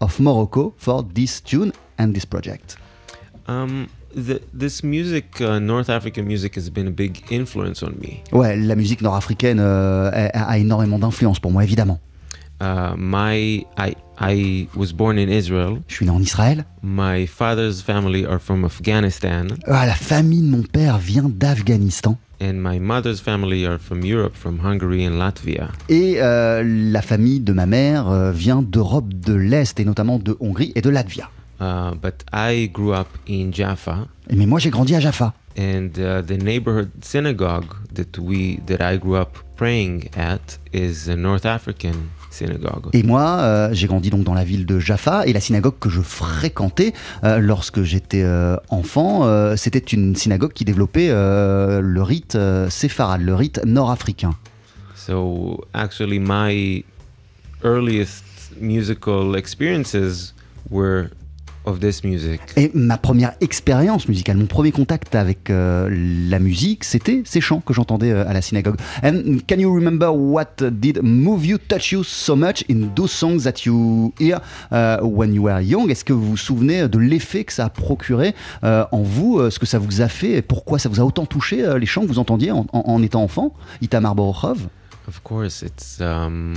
of 0.00 0.20
Morocco 0.20 0.74
for 0.78 1.04
this 1.14 1.40
tune 1.42 1.72
and 1.98 2.12
this 2.12 2.24
project? 2.24 2.76
Um, 3.48 3.88
the, 4.14 4.40
this 4.52 4.82
music, 4.82 5.40
uh, 5.40 5.58
North 5.58 5.88
African 5.88 6.26
music, 6.26 6.56
has 6.56 6.70
been 6.70 6.88
a 6.88 6.90
big 6.90 7.22
influence 7.30 7.82
on 7.82 7.92
me. 8.00 8.22
Ouais, 8.32 8.56
la 8.56 8.74
musique 8.74 9.02
nord-africaine 9.02 9.60
euh, 9.60 10.10
a, 10.10 10.50
a 10.50 10.58
énormément 10.58 10.98
d'influence 10.98 11.38
pour 11.38 11.52
moi, 11.52 11.62
évidemment. 11.64 12.00
Uh, 12.58 12.94
my, 12.96 13.66
I, 13.76 13.94
I 14.18 14.66
was 14.74 14.92
born 14.92 15.18
in 15.18 15.28
Israel. 15.28 15.82
Je 15.88 15.94
suis 15.96 16.06
né 16.06 16.10
en 16.10 16.22
Israël. 16.22 16.64
My 16.82 17.26
father's 17.26 17.82
family 17.82 18.24
are 18.24 18.40
from 18.40 18.64
Afghanistan, 18.64 19.48
Ah, 19.66 19.84
la 19.84 19.94
famille 19.94 20.40
de 20.40 20.48
mon 20.48 20.62
père 20.62 20.96
vient 20.96 21.28
d'Afghanistan. 21.28 22.16
And 22.40 22.54
my 22.54 22.78
mother's 22.78 23.20
family 23.20 23.64
are 23.66 23.78
from 23.78 24.04
Europe, 24.04 24.34
from 24.36 24.58
Hungary 24.60 25.04
and 25.06 25.18
Latvia. 25.18 25.68
Et 25.88 26.16
euh, 26.20 26.62
la 26.64 27.02
famille 27.02 27.40
de 27.40 27.52
ma 27.52 27.66
mère 27.66 28.08
euh, 28.08 28.32
vient 28.32 28.62
d'Europe 28.62 29.12
de 29.12 29.34
l'Est, 29.34 29.78
et 29.80 29.84
notamment 29.84 30.18
de 30.18 30.36
Hongrie 30.40 30.72
et 30.74 30.80
de 30.82 30.90
Latvia. 30.90 31.30
Uh, 31.60 31.94
but 31.94 32.24
I 32.32 32.68
grew 32.72 32.92
up 32.92 33.08
in 33.28 33.50
Jaffa, 33.52 34.06
Mais 34.30 34.44
moi, 34.46 34.58
j'ai 34.58 34.70
grandi 34.70 34.94
à 34.94 35.00
Jaffa. 35.00 35.32
and 35.58 35.98
uh, 35.98 36.20
the 36.20 36.36
neighborhood 36.36 36.90
synagogue 37.02 37.74
that 37.94 38.18
we 38.18 38.58
that 38.66 38.82
I 38.82 38.98
grew 38.98 39.16
up 39.16 39.38
praying 39.56 40.10
at 40.14 40.58
is 40.74 41.08
a 41.08 41.16
North 41.16 41.46
African 41.46 42.10
synagogue. 42.36 42.90
Et 42.92 43.02
moi, 43.02 43.38
euh, 43.40 43.68
j'ai 43.72 43.86
grandi 43.86 44.10
donc 44.10 44.24
dans 44.24 44.34
la 44.34 44.44
ville 44.44 44.66
de 44.66 44.78
Jaffa 44.78 45.26
et 45.26 45.32
la 45.32 45.40
synagogue 45.40 45.78
que 45.80 45.88
je 45.88 46.00
fréquentais 46.00 46.92
euh, 47.24 47.38
lorsque 47.38 47.82
j'étais 47.82 48.22
euh, 48.22 48.56
enfant, 48.68 49.26
c'était 49.56 49.78
une 49.78 50.14
synagogue 50.16 50.52
qui 50.52 50.64
développait 50.64 51.08
le 51.08 52.02
rite 52.02 52.36
séfarade, 52.68 53.22
le 53.22 53.34
rite 53.34 53.60
nord-africain. 53.64 54.34
So 54.94 55.64
actually, 55.72 56.18
my 56.18 56.84
earliest 57.62 58.24
musical 58.60 59.36
experiences 59.36 60.34
were 60.70 61.10
of 61.66 61.80
this 61.80 62.02
music. 62.04 62.40
Et 62.56 62.70
ma 62.74 62.96
première 62.96 63.32
expérience 63.40 64.08
musicale, 64.08 64.36
mon 64.36 64.46
premier 64.46 64.72
contact 64.72 65.14
avec 65.14 65.50
euh, 65.50 65.88
la 66.30 66.38
musique, 66.38 66.84
c'était 66.84 67.22
ces 67.24 67.40
chants 67.40 67.60
que 67.60 67.74
j'entendais 67.74 68.12
euh, 68.12 68.26
à 68.28 68.32
la 68.32 68.40
synagogue. 68.40 68.76
And 69.02 69.38
can 69.48 69.56
you 69.58 69.72
remember 69.74 70.08
what 70.14 70.56
did 70.70 71.00
move 71.02 71.44
you, 71.44 71.58
touch 71.58 71.92
you 71.92 72.02
so 72.04 72.34
much 72.36 72.64
in 72.70 72.88
those 72.94 73.10
songs 73.10 73.42
that 73.44 73.64
you 73.66 74.12
hear 74.18 74.38
uh, 74.72 74.98
when 75.02 75.34
you 75.34 75.42
were 75.44 75.60
young? 75.60 75.90
Est-ce 75.90 76.04
que 76.04 76.12
vous 76.12 76.30
vous 76.30 76.36
souvenez 76.36 76.88
de 76.88 76.98
l'effet 76.98 77.44
que 77.44 77.52
ça 77.52 77.66
a 77.66 77.68
procuré 77.70 78.34
euh, 78.64 78.84
en 78.92 79.02
vous, 79.02 79.50
ce 79.50 79.58
que 79.58 79.66
ça 79.66 79.78
vous 79.78 80.00
a 80.00 80.08
fait, 80.08 80.32
et 80.38 80.42
pourquoi 80.42 80.78
ça 80.78 80.88
vous 80.88 81.00
a 81.00 81.04
autant 81.04 81.26
touché 81.26 81.64
les 81.78 81.86
chants 81.86 82.02
que 82.02 82.06
vous 82.08 82.18
entendiez 82.18 82.52
en, 82.52 82.66
en- 82.72 82.82
en 82.86 83.02
étant 83.02 83.22
enfant? 83.22 83.52
Itamar 83.82 84.14
Borochov 84.14 84.68
Of 85.08 85.20
course, 85.22 85.62
it's. 85.62 86.00
Um, 86.00 86.54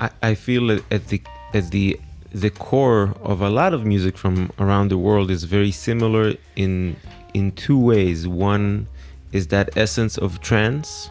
I, 0.00 0.08
I 0.22 0.34
feel 0.36 0.70
at 0.90 1.00
the 1.08 1.20
at 1.52 1.70
the 1.70 1.96
the 2.34 2.50
core 2.50 3.14
of 3.22 3.40
a 3.40 3.48
lot 3.48 3.72
of 3.72 3.84
music 3.84 4.18
from 4.18 4.50
around 4.58 4.88
the 4.88 4.98
world 4.98 5.30
is 5.30 5.44
very 5.44 5.70
similar 5.72 6.34
in 6.56 6.96
in 7.32 7.52
two 7.52 7.78
ways. 7.78 8.26
One 8.26 8.86
is 9.32 9.46
that 9.48 9.70
essence 9.76 10.18
of 10.18 10.40
trance, 10.40 11.10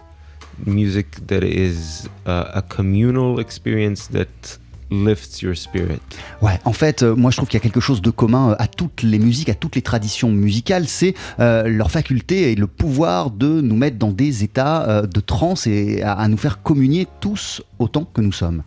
music 0.65 1.27
that 1.27 1.43
is 1.43 2.09
uh, 2.25 2.51
a 2.53 2.61
communal 2.61 3.39
experience 3.39 4.07
that 4.07 4.57
lifts 4.89 5.41
your 5.41 5.55
spirit. 5.55 6.01
Ouais, 6.41 6.59
en 6.65 6.73
fait, 6.73 7.03
euh, 7.03 7.15
moi 7.15 7.31
je 7.31 7.37
trouve 7.37 7.49
qu'il 7.49 7.57
y 7.57 7.61
a 7.61 7.63
quelque 7.63 7.79
chose 7.79 8.01
de 8.01 8.11
commun 8.11 8.51
euh, 8.51 8.55
à 8.59 8.67
toutes 8.67 9.01
les 9.01 9.17
musiques, 9.17 9.49
à 9.49 9.55
toutes 9.55 9.75
les 9.75 9.81
traditions 9.81 10.29
musicales, 10.29 10.87
c'est 10.87 11.15
euh, 11.39 11.67
leur 11.67 11.89
faculté 11.89 12.51
et 12.51 12.55
le 12.55 12.67
pouvoir 12.67 13.31
de 13.31 13.61
nous 13.61 13.75
mettre 13.75 13.97
dans 13.97 14.11
des 14.11 14.43
états 14.43 14.87
euh, 14.87 15.01
de 15.07 15.19
transe 15.19 15.67
et 15.67 16.03
à, 16.03 16.13
à 16.13 16.27
nous 16.27 16.37
faire 16.37 16.61
communier 16.61 17.07
tous 17.21 17.61
autant 17.79 18.05
que 18.05 18.21
nous 18.21 18.33
sommes. 18.33 18.61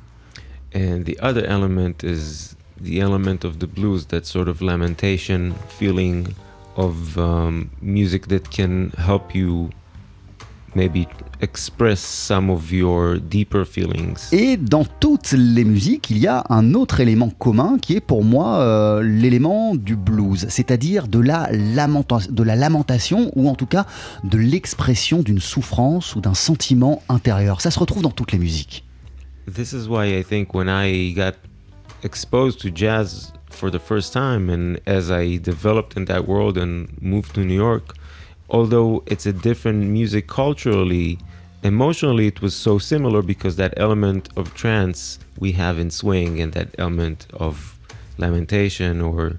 And 0.74 1.04
the 1.04 1.18
other 1.20 1.44
element 1.46 2.02
is 2.02 2.56
the 2.80 3.00
element 3.00 3.44
of 3.44 3.58
the 3.58 3.66
blues, 3.66 4.06
that 4.06 4.24
sort 4.24 4.48
of 4.48 4.60
lamentation 4.60 5.54
feeling 5.68 6.26
of 6.76 7.16
um, 7.16 7.70
music 7.80 8.28
that 8.28 8.50
can 8.50 8.90
help 8.98 9.34
you 9.34 9.70
maybe 10.74 11.08
express 11.40 12.00
some 12.00 12.50
of 12.50 12.70
your 12.70 13.18
deeper 13.18 13.64
feelings. 13.64 14.30
Et 14.32 14.56
dans 14.58 14.84
toutes 14.84 15.32
les 15.32 15.64
musiques, 15.64 16.10
il 16.10 16.18
y 16.18 16.26
a 16.26 16.44
un 16.50 16.74
autre 16.74 17.00
élément 17.00 17.30
commun 17.30 17.78
qui 17.80 17.94
est 17.94 18.00
pour 18.00 18.24
moi 18.24 18.60
euh, 18.60 19.02
l'élément 19.02 19.74
du 19.74 19.96
blues, 19.96 20.46
c'est-à-dire 20.48 21.08
de, 21.08 21.18
la 21.18 21.50
de 21.50 22.42
la 22.42 22.56
lamentation 22.56 23.30
ou 23.34 23.48
en 23.48 23.54
tout 23.54 23.66
cas 23.66 23.86
de 24.22 24.36
l'expression 24.36 25.22
d'une 25.22 25.40
souffrance 25.40 26.14
ou 26.14 26.20
d'un 26.20 26.34
sentiment 26.34 27.02
intérieur. 27.08 27.62
Ça 27.62 27.70
se 27.70 27.78
retrouve 27.78 28.02
dans 28.02 28.10
toutes 28.10 28.32
les 28.32 28.38
musiques. 28.38 28.84
This 29.46 29.72
is 29.72 29.88
why 29.88 30.16
I 30.16 30.22
think 30.22 30.54
when 30.54 30.68
I 30.68 31.12
got 31.12 31.36
exposed 32.02 32.60
to 32.62 32.70
jazz 32.70 33.32
for 33.48 33.70
the 33.70 33.78
first 33.78 34.12
time 34.12 34.50
and 34.50 34.80
as 34.86 35.10
I 35.10 35.36
developed 35.36 35.96
in 35.96 36.06
that 36.06 36.26
world 36.26 36.58
and 36.58 37.00
moved 37.00 37.36
to 37.36 37.44
New 37.44 37.54
York, 37.54 37.94
although 38.50 39.04
it's 39.06 39.24
a 39.24 39.32
different 39.32 39.84
music 39.84 40.26
culturally, 40.26 41.20
emotionally 41.62 42.26
it 42.26 42.42
was 42.42 42.56
so 42.56 42.78
similar 42.78 43.22
because 43.22 43.54
that 43.54 43.72
element 43.76 44.28
of 44.36 44.52
trance 44.54 45.20
we 45.38 45.52
have 45.52 45.78
in 45.78 45.90
swing 45.90 46.40
and 46.40 46.52
that 46.54 46.74
element 46.76 47.28
of 47.34 47.78
lamentation 48.18 49.00
or 49.00 49.36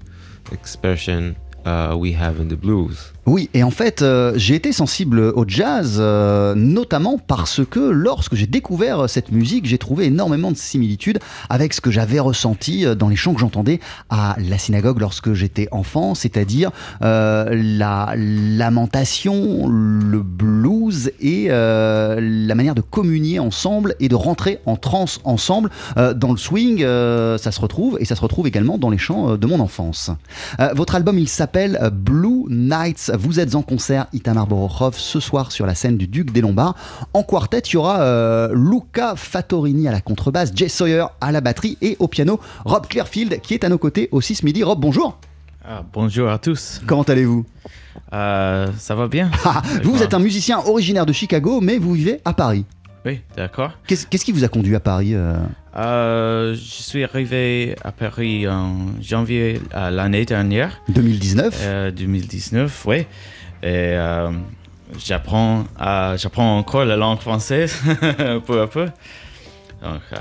expression 0.52 1.36
uh, 1.66 1.94
we 1.98 2.12
have 2.12 2.40
in 2.40 2.48
the 2.48 2.56
blues. 2.56 3.12
Oui, 3.28 3.50
et 3.52 3.62
en 3.62 3.70
fait, 3.70 4.00
euh, 4.00 4.32
j'ai 4.36 4.54
été 4.54 4.72
sensible 4.72 5.20
au 5.20 5.44
jazz, 5.46 5.98
euh, 6.00 6.54
notamment 6.54 7.18
parce 7.18 7.60
que 7.62 7.78
lorsque 7.78 8.34
j'ai 8.34 8.46
découvert 8.46 9.10
cette 9.10 9.32
musique, 9.32 9.66
j'ai 9.66 9.76
trouvé 9.76 10.06
énormément 10.06 10.50
de 10.50 10.56
similitudes 10.56 11.18
avec 11.50 11.74
ce 11.74 11.82
que 11.82 11.90
j'avais 11.90 12.20
ressenti 12.20 12.86
euh, 12.86 12.94
dans 12.94 13.10
les 13.10 13.16
chants 13.16 13.34
que 13.34 13.40
j'entendais 13.40 13.80
à 14.08 14.34
la 14.38 14.56
synagogue 14.56 14.98
lorsque 15.00 15.34
j'étais 15.34 15.68
enfant, 15.72 16.14
c'est-à-dire 16.14 16.70
la 17.00 18.14
lamentation, 18.16 19.68
le 19.68 20.22
blues 20.22 21.10
et 21.20 21.48
la 21.48 22.54
manière 22.54 22.74
de 22.74 22.80
communier 22.80 23.38
ensemble 23.38 23.94
et 24.00 24.08
de 24.08 24.14
rentrer 24.14 24.60
en 24.64 24.76
transe 24.76 25.20
ensemble. 25.24 25.70
Dans 25.96 26.32
le 26.32 26.38
swing, 26.38 26.80
ça 26.80 27.52
se 27.52 27.60
retrouve, 27.60 27.98
et 28.00 28.04
ça 28.04 28.16
se 28.16 28.20
retrouve 28.20 28.46
également 28.46 28.78
dans 28.78 28.90
les 28.90 28.98
chants 28.98 29.36
de 29.36 29.46
mon 29.46 29.60
enfance. 29.60 30.10
Votre 30.74 30.94
album, 30.94 31.18
il 31.18 31.28
s'appelle 31.28 31.90
Blue 31.92 32.44
Nights. 32.48 33.10
Vous 33.18 33.40
êtes 33.40 33.56
en 33.56 33.62
concert, 33.62 34.06
Itamar 34.12 34.46
Borochov, 34.46 34.94
ce 34.96 35.18
soir 35.18 35.50
sur 35.50 35.66
la 35.66 35.74
scène 35.74 35.96
du 35.98 36.06
Duc 36.06 36.30
des 36.32 36.40
Lombards. 36.40 36.76
En 37.14 37.24
quartet, 37.24 37.58
il 37.58 37.72
y 37.74 37.76
aura 37.76 38.00
euh, 38.02 38.48
Luca 38.54 39.14
Fattorini 39.16 39.88
à 39.88 39.90
la 39.90 40.00
contrebasse, 40.00 40.52
Jay 40.54 40.68
Sawyer 40.68 41.04
à 41.20 41.32
la 41.32 41.40
batterie 41.40 41.76
et 41.82 41.96
au 41.98 42.06
piano, 42.06 42.38
Rob 42.64 42.86
Clearfield 42.86 43.40
qui 43.40 43.54
est 43.54 43.64
à 43.64 43.68
nos 43.68 43.76
côtés 43.76 44.08
aussi 44.12 44.36
ce 44.36 44.44
midi. 44.44 44.62
Rob, 44.62 44.78
bonjour. 44.78 45.18
Ah, 45.68 45.82
bonjour 45.92 46.30
à 46.30 46.38
tous. 46.38 46.80
Comment 46.86 47.02
allez-vous? 47.02 47.44
Euh, 48.12 48.68
ça 48.78 48.94
va 48.94 49.08
bien 49.08 49.32
Ah, 49.44 49.62
Vous, 49.82 49.94
vous 49.96 50.02
êtes 50.04 50.14
un 50.14 50.20
musicien 50.20 50.60
originaire 50.60 51.04
de 51.04 51.12
Chicago, 51.12 51.60
mais 51.60 51.78
vous 51.78 51.94
vivez 51.94 52.20
à 52.24 52.32
Paris. 52.32 52.64
Oui, 53.04 53.20
d'accord. 53.36 53.72
Qu'est-ce 53.88 54.06
qu'est-ce 54.06 54.24
qui 54.24 54.32
vous 54.32 54.44
a 54.44 54.48
conduit 54.48 54.76
à 54.76 54.80
Paris 54.80 55.14
euh? 55.14 55.36
Euh, 55.78 56.54
je 56.54 56.82
suis 56.82 57.04
arrivé 57.04 57.76
à 57.84 57.92
Paris 57.92 58.48
en 58.48 58.86
janvier 59.00 59.60
euh, 59.74 59.90
l'année 59.90 60.24
dernière, 60.24 60.80
2019 60.88 61.60
euh, 61.62 61.90
2019, 61.92 62.84
oui. 62.86 62.96
Et 62.96 63.06
euh, 63.64 64.30
j'apprends 64.98 65.64
j'apprends 66.16 66.58
encore 66.58 66.84
la 66.84 66.96
langue 66.96 67.20
française 67.20 67.76
peu 68.46 68.60
à 68.60 68.66
peu. 68.66 68.86
Donc, 69.82 70.00
euh, 70.12 70.16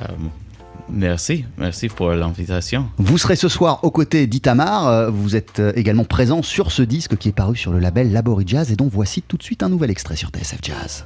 merci, 0.90 1.46
merci 1.58 1.88
pour 1.90 2.12
l'invitation. 2.12 2.88
Vous 2.98 3.18
serez 3.18 3.36
ce 3.36 3.50
soir 3.50 3.80
aux 3.84 3.92
côtés 3.92 4.28
d'Itamar. 4.28 4.88
Euh, 4.88 5.10
Vous 5.10 5.36
êtes 5.36 5.60
euh, 5.60 5.72
également 5.76 6.04
présent 6.04 6.44
sur 6.44 6.72
ce 6.72 6.84
disque 6.84 7.18
qui 7.18 7.30
est 7.30 7.36
paru 7.36 7.56
sur 7.56 7.72
le 7.72 7.80
label 7.80 8.12
Labori 8.12 8.44
Jazz 8.48 8.72
et 8.72 8.76
dont 8.76 8.90
voici 8.92 9.24
tout 9.24 9.38
de 9.38 9.44
suite 9.44 9.64
un 9.64 9.70
nouvel 9.70 9.90
extrait 9.90 10.16
sur 10.16 10.30
TSF 10.30 10.60
Jazz. 10.62 11.06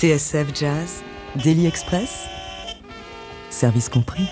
TSF 0.00 0.58
Jazz, 0.58 1.02
Daily 1.44 1.66
Express, 1.66 2.24
service 3.50 3.90
compris. 3.90 4.22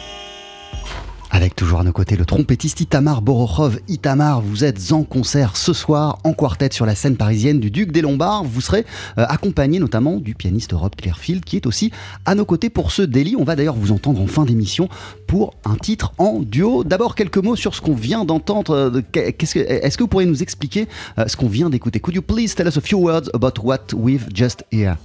Avec 1.31 1.55
toujours 1.55 1.81
à 1.81 1.85
nos 1.85 1.93
côtés 1.93 2.17
le 2.17 2.25
trompettiste 2.25 2.81
Itamar 2.81 3.21
Borochov. 3.21 3.79
Itamar, 3.87 4.41
vous 4.41 4.65
êtes 4.65 4.93
en 4.93 5.03
concert 5.03 5.59
ce 5.59 5.75
soir 5.75 6.21
en 6.25 6.33
quartet 6.33 6.71
sur 6.73 6.87
la 6.87 6.95
scène 6.95 7.19
parisienne 7.19 7.61
du 7.61 7.71
Duc 7.71 7.93
des 7.93 8.01
Lombards. 8.01 8.45
Vous 8.45 8.63
serez 8.63 8.87
euh, 9.19 9.27
accompagné 9.29 9.79
notamment 9.79 10.17
du 10.17 10.35
pianiste 10.35 10.73
Rob 10.73 10.97
Clearfield 10.97 11.45
qui 11.45 11.57
est 11.57 11.67
aussi 11.67 11.93
à 12.25 12.35
nos 12.35 12.47
côtés 12.47 12.71
pour 12.71 12.91
ce 12.91 13.03
délit. 13.03 13.37
On 13.39 13.45
va 13.45 13.55
d'ailleurs 13.55 13.77
vous 13.77 13.93
entendre 13.93 14.23
en 14.23 14.27
fin 14.27 14.47
d'émission 14.47 14.89
pour 15.27 15.53
un 15.67 15.77
titre 15.77 16.15
en 16.17 16.39
duo. 16.39 16.83
D'abord 16.83 17.15
quelques 17.15 17.37
mots 17.37 17.57
sur 17.57 17.75
ce 17.75 17.83
qu'on 17.83 17.95
vient 17.95 18.25
d'entendre. 18.25 18.75
Euh, 18.75 19.03
Est-ce 19.13 19.99
que 19.99 20.03
vous 20.03 20.09
pourriez 20.09 20.27
nous 20.27 20.43
expliquer 20.43 20.89
euh, 21.19 21.29
ce 21.29 21.37
qu'on 21.37 21.49
vient 21.49 21.69
d'écouter? 21.69 22.01
Could 22.01 22.15
you 22.15 22.23
please 22.23 22.55
tell 22.55 22.67
us 22.67 22.79
a 22.79 22.81
few 22.81 22.99
words 22.99 23.29
about 23.35 23.63
what 23.63 23.93
we've 23.95 24.29
just 24.35 24.65
heard? 24.73 24.97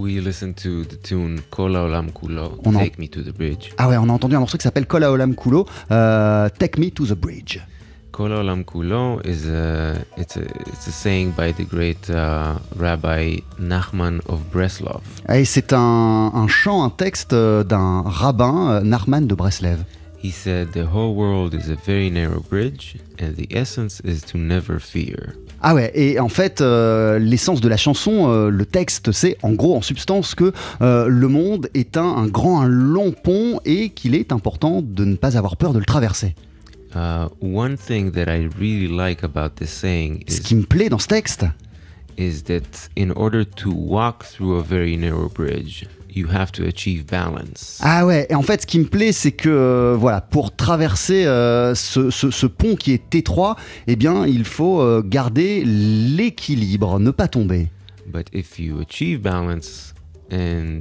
We 0.00 0.20
listened 0.20 0.54
to 0.62 0.84
the 0.84 0.96
tune 1.02 1.40
Kola 1.50 1.80
Olam 1.80 2.12
Kulo, 2.12 2.60
On 2.64 2.72
en- 2.74 2.78
Take 2.78 2.98
Me 3.00 3.08
to 3.08 3.20
the 3.20 3.32
Bridge. 3.36 3.72
Ah 3.78 3.88
ouais, 3.88 3.96
on 3.96 4.08
a 4.08 4.12
entendu 4.12 4.36
un 4.36 4.38
morceau 4.38 4.56
qui 4.56 4.62
s'appelle 4.62 4.86
Kola 4.86 5.10
Olam 5.10 5.34
Kulo, 5.34 5.66
euh, 5.90 6.48
Take 6.56 6.78
Me 6.78 6.90
to 6.92 7.04
the 7.04 7.14
Bridge. 7.18 7.60
Kola 8.12 8.36
Olam 8.42 8.64
Kulo 8.64 9.20
is 9.24 9.48
a 9.48 9.94
it's 10.16 10.36
a 10.36 10.42
it's 10.68 10.86
a 10.86 10.92
saying 10.92 11.32
by 11.36 11.52
the 11.52 11.64
great 11.68 12.08
uh, 12.10 12.58
Rabbi 12.78 13.38
Nachman 13.60 14.20
of 14.28 14.38
Breslov. 14.52 15.02
Et 15.32 15.44
c'est 15.44 15.72
un, 15.72 16.30
un 16.32 16.46
chant, 16.46 16.84
un 16.84 16.90
texte 16.90 17.32
euh, 17.32 17.64
d'un 17.64 18.02
rabbin, 18.06 18.70
euh, 18.70 18.80
Narman 18.82 19.26
de 19.26 19.34
Breslev. 19.34 19.80
He 20.22 20.32
said 20.32 20.72
the 20.72 20.86
whole 20.92 21.14
world 21.14 21.54
is 21.54 21.70
a 21.70 21.76
very 21.76 22.10
narrow 22.10 22.40
bridge, 22.40 22.96
and 23.20 23.34
the 23.36 23.46
essence 23.50 24.00
is 24.04 24.22
to 24.32 24.38
never 24.38 24.80
fear. 24.80 25.34
Ah 25.60 25.74
ouais, 25.74 25.90
et 25.94 26.18
en 26.18 26.28
fait, 26.28 26.60
euh, 26.60 27.18
l'essence 27.18 27.60
de 27.60 27.68
la 27.68 27.76
chanson, 27.76 28.28
euh, 28.28 28.50
le 28.50 28.66
texte, 28.66 29.12
c'est 29.12 29.36
en 29.42 29.52
gros, 29.52 29.76
en 29.76 29.82
substance, 29.82 30.34
que 30.34 30.52
euh, 30.80 31.06
le 31.06 31.28
monde 31.28 31.68
est 31.74 31.96
un, 31.96 32.04
un 32.04 32.26
grand, 32.26 32.60
un 32.60 32.68
long 32.68 33.12
pont 33.12 33.60
et 33.64 33.90
qu'il 33.90 34.14
est 34.14 34.32
important 34.32 34.82
de 34.82 35.04
ne 35.04 35.16
pas 35.16 35.36
avoir 35.36 35.56
peur 35.56 35.72
de 35.72 35.78
le 35.78 35.84
traverser. 35.84 36.34
Uh, 36.94 37.28
one 37.40 37.76
thing 37.76 38.10
that 38.12 38.28
I 38.28 38.48
really 38.58 38.88
like 38.88 39.22
about 39.22 39.56
this 39.56 39.70
saying 39.70 40.24
Ce 40.26 40.38
is 40.38 40.40
qui 40.40 40.54
me 40.56 40.62
plaît 40.62 40.88
dans 40.88 40.98
ce 40.98 41.06
texte, 41.06 41.44
is 42.16 42.42
that 42.44 42.88
in 42.96 43.10
order 43.14 43.44
to 43.44 43.70
walk 43.70 44.24
through 44.24 44.58
a 44.58 44.62
very 44.62 44.96
narrow 44.96 45.28
bridge, 45.28 45.86
you 46.14 46.26
have 46.30 46.50
to 46.52 46.64
achieve 46.64 47.04
balance. 47.06 47.78
Ah 47.82 48.06
ouais, 48.06 48.26
et 48.30 48.34
en 48.34 48.42
fait, 48.42 48.62
ce 48.62 48.66
qui 48.66 48.78
me 48.78 48.84
plaît, 48.86 49.12
c'est 49.12 49.32
que 49.32 49.48
euh, 49.48 49.96
voilà, 49.98 50.20
pour 50.20 50.54
traverser 50.56 51.26
euh, 51.26 51.74
ce, 51.74 52.10
ce- 52.10 52.30
ce 52.30 52.46
pont 52.46 52.76
qui 52.76 52.92
est 52.92 53.14
étroit, 53.14 53.56
eh 53.86 53.96
bien, 53.96 54.26
il 54.26 54.44
faut 54.44 54.80
euh, 54.80 55.02
garder 55.04 55.62
l'équilibre, 55.64 56.98
ne 56.98 57.10
pas 57.10 57.28
tomber. 57.28 57.68
But 58.06 58.28
if 58.32 58.58
you 58.58 58.80
achieve 58.80 59.20
balance 59.20 59.94
and 60.32 60.80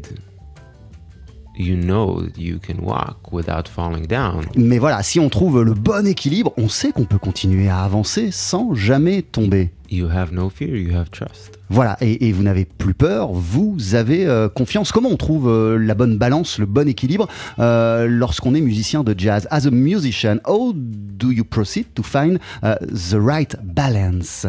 you 1.58 1.76
know 1.76 2.22
that 2.22 2.38
you 2.40 2.60
can 2.60 2.76
walk 2.82 3.32
without 3.32 3.68
falling 3.68 4.06
down, 4.08 4.46
Mais 4.56 4.78
voilà, 4.78 5.02
si 5.04 5.20
on 5.20 5.30
trouve 5.30 5.64
le 5.64 5.74
bon 5.74 6.06
équilibre, 6.06 6.54
on 6.58 6.70
sait 6.70 6.92
qu'on 6.92 7.06
peut 7.06 7.18
continuer 7.18 7.68
à 7.70 7.80
avancer 7.84 8.30
sans 8.32 8.74
jamais 8.76 9.22
tomber. 9.24 9.72
you 9.90 10.08
have 10.10 10.32
no 10.34 10.50
fear, 10.50 10.76
you 10.76 10.94
have 10.96 11.10
trust. 11.10 11.58
Voilà, 11.70 11.98
et, 12.02 12.28
et 12.28 12.32
vous 12.32 12.44
n'avez 12.44 12.66
plus 12.66 12.94
peur, 12.94 13.32
vous 13.32 13.96
avez 13.96 14.26
euh, 14.26 14.48
confiance. 14.50 14.92
Comment 14.92 15.10
on 15.10 15.18
trouve 15.18 15.50
euh, 15.50 15.78
la 15.78 15.96
bonne 15.96 16.18
balance, 16.18 16.60
le 16.60 16.66
bon 16.66 16.88
équilibre 16.88 17.28
euh, 17.60 18.08
lorsqu'on 18.08 18.54
est 18.56 18.62
musicien 18.62 19.04
de 19.04 19.14
jazz? 19.18 19.48
As 19.52 19.66
a 19.68 19.72
musician, 19.72 20.38
how 20.46 20.74
do 20.76 21.32
you 21.32 21.44
proceed 21.44 21.94
to 21.96 22.04
find 22.04 22.40
uh, 22.64 22.76
the 22.86 23.16
right 23.20 23.56
balance? 23.64 24.46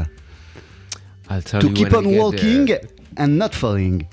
I'll 1.30 1.42
tell 1.42 1.60
To 1.60 1.68
you 1.68 1.72
keep 1.74 1.92
when 1.92 2.04
I 2.04 2.06
on 2.06 2.10
get 2.10 2.18
walking 2.20 2.66
there. 2.66 2.80
and 3.16 3.28
not 3.36 3.50
falling. 3.54 4.04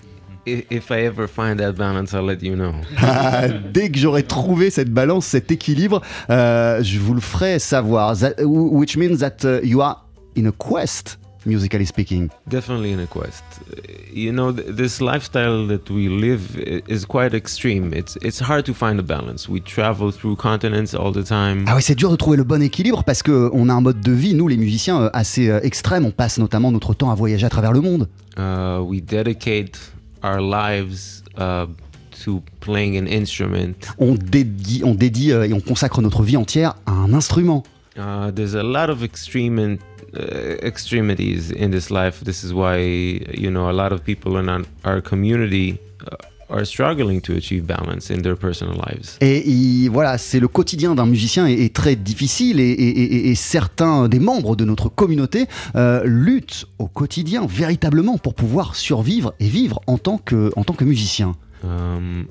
If 0.47 0.91
I 0.91 1.05
ever 1.05 1.27
find 1.27 1.57
that 1.59 1.73
balance, 1.73 2.13
I'll 2.13 2.25
let 2.25 2.43
you 2.43 2.55
know. 2.55 2.73
Ah, 3.01 3.47
Dès 3.73 3.89
que 3.89 3.97
j'aurai 3.97 4.23
trouvé 4.23 4.69
cette 4.69 4.91
balance, 4.91 5.25
cet 5.25 5.51
équilibre, 5.51 6.01
euh, 6.29 6.83
je 6.83 6.99
vous 6.99 7.15
le 7.15 7.21
ferai 7.21 7.57
savoir. 7.59 8.15
That- 8.17 8.35
which 8.45 8.95
means 8.95 9.17
that 9.17 9.43
uh, 9.43 9.59
you 9.63 9.81
are 9.81 10.05
in 10.37 10.45
a 10.45 10.51
quest, 10.51 11.17
musically 11.47 11.85
speaking. 11.87 12.27
Definitely 12.47 12.91
in 12.93 12.99
a 12.99 13.07
quest. 13.07 13.43
Uh, 13.71 13.81
You 14.13 14.31
know, 14.31 14.53
th- 14.53 14.67
this 14.77 15.01
lifestyle 15.01 15.67
that 15.67 15.89
we 15.89 16.07
live 16.07 16.57
is 16.87 17.05
quite 17.05 17.33
extreme. 17.35 17.91
It's 17.93 18.17
it's 18.21 18.39
hard 18.39 18.63
to 18.65 18.73
find 18.73 18.97
a 18.97 19.03
balance. 19.03 19.49
We 19.49 19.61
travel 19.61 20.11
through 20.13 20.37
continents 20.37 20.93
all 20.93 21.11
the 21.11 21.23
time. 21.27 21.65
Ah 21.67 21.75
ouais, 21.75 21.81
c'est 21.81 21.95
dur 21.95 22.11
de 22.11 22.15
trouver 22.15 22.37
le 22.37 22.45
bon 22.45 22.61
équilibre 22.61 23.03
parce 23.03 23.23
que 23.23 23.49
on 23.51 23.67
a 23.67 23.73
un 23.73 23.81
mode 23.81 23.99
de 23.99 24.11
vie, 24.13 24.35
nous 24.35 24.47
les 24.47 24.55
musiciens, 24.57 25.01
euh, 25.01 25.09
assez 25.11 25.49
euh, 25.49 25.59
extrême. 25.63 26.05
On 26.05 26.11
passe 26.11 26.37
notamment 26.37 26.71
notre 26.71 26.93
temps 26.93 27.09
à 27.11 27.15
voyager 27.15 27.45
à 27.45 27.49
travers 27.49 27.73
le 27.73 27.81
monde. 27.81 28.07
Uh, 28.37 28.79
we 28.79 29.01
dedicate 29.01 29.77
our 30.25 30.41
lives 30.41 31.23
uh, 31.37 31.67
to 32.23 32.41
playing 32.59 32.97
an 32.97 33.07
instrument. 33.07 33.75
On 33.99 34.15
dédie, 34.15 34.83
on 34.83 34.95
dédie 34.95 35.31
euh, 35.31 35.47
et 35.47 35.53
on 35.53 35.59
consacre 35.59 36.01
notre 36.01 36.23
vie 36.23 36.37
entière 36.37 36.75
à 36.85 36.91
un 36.91 37.13
instrument. 37.13 37.63
Uh, 37.97 38.31
there's 38.31 38.55
a 38.55 38.63
lot 38.63 38.89
of 38.89 39.03
extreme 39.03 39.57
and, 39.57 39.77
uh, 40.13 40.57
extremities 40.61 41.51
in 41.51 41.69
this 41.69 41.89
life. 41.89 42.23
This 42.23 42.43
is 42.43 42.51
why 42.53 42.77
you 43.33 43.49
know 43.49 43.69
a 43.69 43.73
lot 43.73 43.93
of 43.93 44.03
people 44.03 44.37
in 44.37 44.49
our, 44.49 44.63
our 44.83 45.01
community 45.01 45.77
uh, 46.01 46.15
are 46.49 46.63
struggling 46.65 47.21
to 47.21 47.33
achieve 47.33 47.63
balance 47.65 48.11
in 48.11 48.21
their 48.21 48.35
personal 48.37 48.75
lives. 48.75 49.17
Et 49.21 49.47
il- 49.49 49.89
voilà, 49.89 50.17
c'est 50.17 50.39
le 50.39 50.47
quotidien 50.47 50.95
d'un 50.95 51.05
musicien 51.05 51.47
est, 51.47 51.53
est 51.65 51.73
très 51.75 51.95
difficile 51.95 52.59
et, 52.59 52.69
et- 52.69 53.29
et- 53.29 53.35
certains 53.35 54.07
des 54.07 54.19
membres 54.19 54.55
de 54.55 54.65
notre 54.65 54.89
communauté 54.89 55.45
euh, 55.75 56.01
luttent 56.05 56.65
au 56.79 56.87
quotidien 56.87 57.45
véritablement 57.47 58.17
pour 58.17 58.33
pouvoir 58.35 58.75
survivre 58.75 59.33
et 59.39 59.47
vivre 59.47 59.81
en 59.87 59.97
tant 59.97 60.17
que, 60.17 60.51
en 60.55 60.63
tant 60.63 60.73
que 60.73 60.83
musicien. 60.85 61.35
Um, 61.63 62.25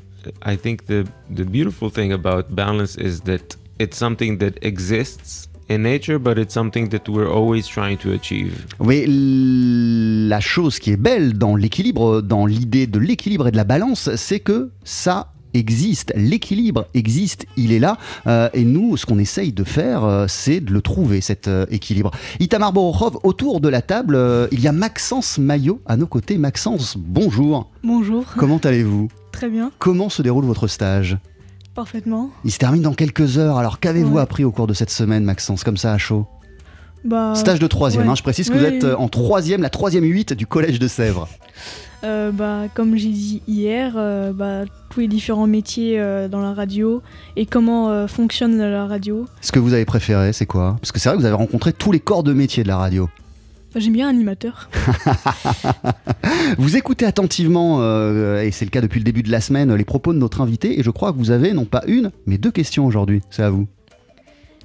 I 0.46 0.57
think 0.57 0.87
the 0.87 1.05
the 1.35 1.42
beautiful 1.44 1.90
thing 1.90 2.12
about 2.12 2.44
balance 2.50 2.96
is 2.96 3.20
that 3.24 3.57
it's 3.81 3.96
something 3.98 4.38
that 4.38 4.53
exists 4.62 5.48
in 5.70 5.79
nature, 5.79 6.18
but 6.18 6.37
it's 6.38 6.53
something 6.55 6.88
that 6.90 7.09
we're 7.09 7.31
always 7.31 7.62
trying 7.68 7.96
to 7.98 8.11
achieve. 8.12 8.53
Oui, 8.81 9.05
l- 9.07 10.29
la 10.29 10.40
chose 10.40 10.79
qui 10.79 10.90
est 10.90 10.96
belle 10.96 11.38
dans 11.38 11.57
l'équilibre, 11.57 12.20
dans 12.20 12.46
l'idée 12.46 12.87
de 12.87 12.98
l'équilibre 12.98 13.48
et 13.48 13.50
de 13.50 13.57
la 13.57 13.64
balance, 13.64 14.11
c'est 14.16 14.40
que 14.40 14.70
ça 14.85 15.31
existe, 15.57 16.12
l'équilibre 16.16 16.87
existe, 16.94 17.46
il 17.57 17.70
est 17.70 17.79
là, 17.79 17.96
euh, 18.27 18.48
et 18.55 18.64
nous, 18.64 18.96
ce 18.96 19.07
qu'on 19.07 19.20
essaye 19.20 19.53
de 19.53 19.62
faire, 19.62 20.03
euh, 20.05 20.27
c'est 20.29 20.59
de 20.61 20.72
le 20.72 20.83
trouver, 20.83 21.20
cet 21.20 21.46
euh, 21.46 21.64
équilibre. 21.70 22.11
Itamar 22.40 22.72
Borochov, 22.72 23.18
autour 23.22 23.61
de 23.61 23.68
la 23.68 23.81
table, 23.81 24.16
euh, 24.16 24.48
il 24.50 24.59
y 24.61 24.66
a 24.66 24.72
Maxence 24.72 25.38
Maillot 25.38 25.81
à 25.87 25.96
nos 25.96 26.09
côtés. 26.09 26.38
Maxence, 26.38 26.96
bonjour, 26.98 27.70
Bonjour, 27.85 28.24
comment 28.37 28.59
allez-vous? 28.59 29.09
Très 29.31 29.48
bien, 29.48 29.70
Comment 29.79 30.09
se 30.09 30.22
déroule 30.22 30.44
votre 30.44 30.66
stage? 30.66 31.18
Parfaitement. 31.74 32.30
Il 32.44 32.50
se 32.52 32.58
termine 32.58 32.82
dans 32.82 32.94
quelques 32.94 33.38
heures, 33.38 33.58
alors 33.58 33.80
qu'avez-vous 33.80 34.16
Ouais. 34.16 34.22
appris 34.22 34.44
au 34.44 34.50
cours 34.52 34.66
de 34.66 34.74
cette 34.74 34.90
semaine, 34.90 35.24
Maxence, 35.24 35.64
comme 35.64 35.76
ça 35.76 35.92
à 35.92 35.98
chaud 35.98 36.26
Bah, 37.04 37.34
Stage 37.34 37.58
de 37.58 37.66
troisième, 37.66 38.04
ouais. 38.04 38.10
hein, 38.10 38.14
je 38.14 38.22
précise 38.22 38.48
que 38.48 38.54
Oui, 38.54 38.60
vous 38.60 38.64
êtes 38.66 38.82
oui. 38.84 38.88
euh, 38.90 38.96
en 38.96 39.08
troisième, 39.08 39.60
la 39.62 39.70
troisième 39.70 40.04
8 40.04 40.32
du 40.32 40.46
Collège 40.46 40.78
de 40.78 40.88
Sèvres. 40.88 41.28
euh, 42.04 42.30
bah, 42.32 42.62
comme 42.74 42.96
j'ai 42.96 43.10
dit 43.10 43.42
hier, 43.46 43.92
euh, 43.96 44.32
bah, 44.32 44.64
tous 44.90 45.00
les 45.00 45.08
différents 45.08 45.46
métiers 45.46 45.98
euh, 46.00 46.28
dans 46.28 46.40
la 46.40 46.54
radio 46.54 47.02
et 47.37 47.44
comment 47.46 48.06
fonctionne 48.08 48.56
la 48.58 48.87
radio. 48.87 49.26
Ce 49.42 49.52
que 49.52 49.58
vous 49.58 49.72
avez 49.74 49.84
préféré, 49.84 50.32
c'est 50.32 50.46
quoi? 50.46 50.76
Parce 50.80 50.92
que 50.92 50.98
c'est 51.00 51.08
vrai 51.08 51.16
que 51.16 51.20
vous 51.22 51.26
avez 51.26 51.34
rencontré 51.37 51.72
tous 51.72 51.92
les 51.92 52.00
corps 52.00 52.22
de 52.22 52.32
métier 52.32 52.62
de 52.62 52.68
la 52.68 52.76
radio. 52.78 53.08
J'aime 53.76 53.92
bien 53.92 54.08
animateur. 54.08 54.70
Vous 56.58 56.76
écoutez 56.76 57.04
attentivement, 57.06 57.78
euh, 57.80 58.42
et 58.42 58.52
c'est 58.52 58.64
le 58.64 58.70
cas 58.70 58.80
depuis 58.80 59.00
le 59.00 59.04
début 59.04 59.22
de 59.22 59.30
la 59.30 59.40
semaine, 59.40 59.74
les 59.74 59.84
propos 59.84 60.12
de 60.12 60.18
notre 60.18 60.40
invité, 60.40 60.78
et 60.78 60.82
je 60.82 60.90
crois 60.90 61.12
que 61.12 61.18
vous 61.18 61.32
avez 61.32 61.52
non 61.52 61.64
pas 61.64 61.82
une, 61.87 62.12
mais 62.26 62.38
deux 62.38 62.52
questions 62.52 62.87
aujourd'hui. 62.87 63.20
C'est 63.30 63.42
à 63.42 63.50
vous. 63.50 63.66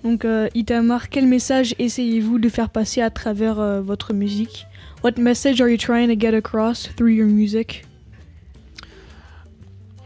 Donc, 0.04 0.26
euh, 0.26 0.48
Itamar, 0.54 1.10
quel 1.10 1.28
message 1.28 1.74
essayez-vous 1.80 2.38
de 2.38 2.50
faire 2.50 2.70
passer 2.70 3.02
à 3.02 3.10
travers 3.10 3.60
euh, 3.60 3.82
votre 3.82 4.14
musique? 4.14 4.68
What 5.04 5.14
message 5.18 5.60
are 5.60 5.70
you 5.70 5.78
trying 5.78 6.08
to 6.08 6.20
get 6.20 6.36
across 6.36 6.90
through 6.96 7.14
your 7.14 7.28
music? 7.28 7.86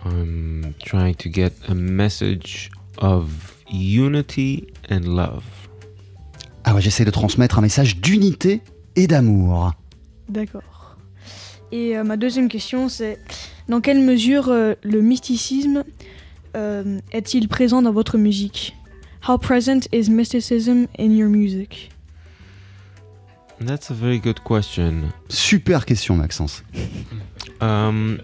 I'm 0.05 0.73
trying 0.83 1.15
to 1.15 1.29
get 1.29 1.53
a 1.67 1.73
message 1.73 2.71
of 2.99 3.55
unity 3.69 4.67
and 4.89 5.01
love. 5.01 5.43
Ah 6.63 6.73
ouais, 6.73 6.81
j'essaie 6.81 7.05
de 7.05 7.11
transmettre 7.11 7.59
un 7.59 7.61
message 7.61 7.97
d'unité 7.97 8.61
et 8.95 9.07
d'amour. 9.07 9.73
D'accord. 10.29 10.97
Et 11.71 11.97
euh, 11.97 12.03
ma 12.03 12.17
deuxième 12.17 12.49
question, 12.49 12.87
c'est 12.87 13.19
dans 13.67 13.81
quelle 13.81 13.99
mesure 13.99 14.49
euh, 14.49 14.75
le 14.83 15.01
mysticisme 15.01 15.83
euh, 16.55 16.99
est-il 17.11 17.47
présent 17.47 17.81
dans 17.81 17.91
votre 17.91 18.17
musique? 18.17 18.75
How 19.27 19.37
present 19.37 19.87
is 19.91 20.09
mysticism 20.09 20.85
in 20.99 21.11
your 21.11 21.29
music? 21.29 21.89
That's 23.59 23.89
a 23.89 23.93
very 23.93 24.19
good 24.19 24.41
question. 24.43 25.11
Super 25.29 25.85
question, 25.85 26.17
Maxence. 26.17 26.63
Um, 27.61 28.19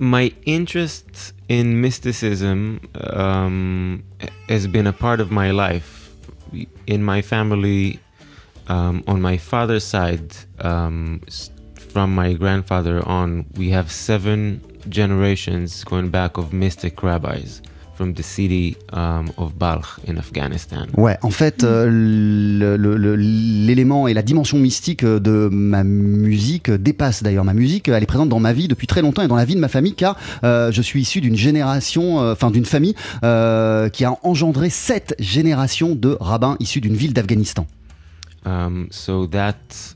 my 0.00 0.32
interest 0.44 1.34
in 1.48 1.80
mysticism 1.80 2.80
um, 3.12 4.02
has 4.48 4.66
been 4.66 4.88
a 4.88 4.92
part 4.92 5.20
of 5.20 5.30
my 5.30 5.52
life. 5.52 6.10
In 6.88 7.04
my 7.04 7.22
family, 7.22 8.00
um, 8.70 9.02
on 9.06 9.20
my 9.20 9.36
father's 9.36 9.84
side, 9.84 10.32
um, 10.60 11.20
from 11.92 12.14
my 12.14 12.32
grandfather 12.34 13.02
on, 13.06 13.44
we 13.56 13.70
have 13.70 13.90
seven 13.90 14.60
generations 14.88 15.84
going 15.84 16.08
back 16.08 16.38
of 16.38 16.52
mystic 16.52 17.02
rabbis 17.02 17.60
from 17.94 18.14
the 18.14 18.22
city 18.22 18.78
um, 18.94 19.30
of 19.36 19.58
Balkh 19.58 19.98
in 20.08 20.16
Afghanistan. 20.16 20.86
Ouais, 20.96 21.18
en 21.20 21.30
fait, 21.30 21.64
euh, 21.64 21.86
l'élément 23.18 24.08
et 24.08 24.14
la 24.14 24.22
dimension 24.22 24.56
mystique 24.56 25.04
de 25.04 25.50
ma 25.52 25.84
musique 25.84 26.70
dépasse 26.70 27.22
d'ailleurs 27.22 27.44
ma 27.44 27.52
musique. 27.52 27.88
Elle 27.88 28.02
est 28.02 28.06
présente 28.06 28.30
dans 28.30 28.40
ma 28.40 28.54
vie 28.54 28.68
depuis 28.68 28.86
très 28.86 29.02
longtemps 29.02 29.20
et 29.20 29.28
dans 29.28 29.36
la 29.36 29.44
vie 29.44 29.54
de 29.54 29.60
ma 29.60 29.68
famille 29.68 29.92
car 29.92 30.16
euh, 30.44 30.72
je 30.72 30.80
suis 30.80 31.02
issu 31.02 31.20
d'une 31.20 31.36
génération, 31.36 32.20
euh, 32.20 32.32
enfin 32.32 32.50
d'une 32.50 32.64
famille 32.64 32.94
euh, 33.22 33.90
qui 33.90 34.06
a 34.06 34.16
engendré 34.22 34.70
sept 34.70 35.14
générations 35.18 35.94
de 35.94 36.16
rabbins 36.20 36.56
issus 36.58 36.80
d'une 36.80 36.96
ville 36.96 37.12
d'Afghanistan. 37.12 37.66
Um, 38.44 38.88
so 38.90 39.26
that 39.26 39.94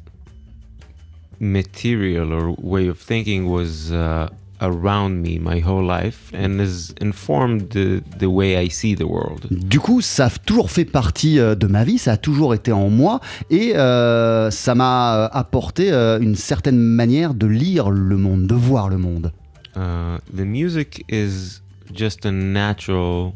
material 1.41 2.33
or 2.33 2.55
way 2.59 2.89
of 2.89 2.99
thinking 2.99 3.49
was 3.49 3.91
uh, 3.91 4.29
around 4.61 5.21
me 5.21 5.39
my 5.39 5.61
whole 5.61 5.85
life 5.85 6.31
and 6.33 6.61
has 6.61 6.95
informed 7.01 7.71
the, 7.71 8.03
the 8.19 8.31
way 8.31 8.57
I 8.57 8.69
see 8.69 8.95
the 8.95 9.07
world. 9.07 9.47
Du 9.51 9.81
coup, 9.81 10.01
ça 10.01 10.27
a 10.27 10.31
toujours 10.31 10.71
fait 10.71 10.85
partie 10.85 11.39
euh, 11.39 11.55
de 11.55 11.67
ma 11.67 11.85
vie, 11.85 11.99
ça 11.99 12.13
a 12.13 12.17
toujours 12.17 12.55
été 12.55 12.73
en 12.73 12.89
moi 12.89 13.21
et 13.51 13.77
euh, 13.77 14.51
ça 14.51 14.75
m'a 14.75 15.17
euh, 15.17 15.29
apporté 15.33 15.93
euh, 15.93 16.19
une 16.21 16.37
certaine 16.37 16.79
manière 16.79 17.35
de 17.35 17.47
lire 17.47 17.91
le 17.91 18.17
monde, 18.17 18.47
de 18.47 18.55
voir 18.55 18.89
le 18.89 18.99
monde. 18.99 19.33
Uh, 19.77 20.19
the 20.33 20.45
music 20.45 21.05
is 21.09 21.61
just 21.93 22.25
a 22.25 22.31
natural 22.31 23.35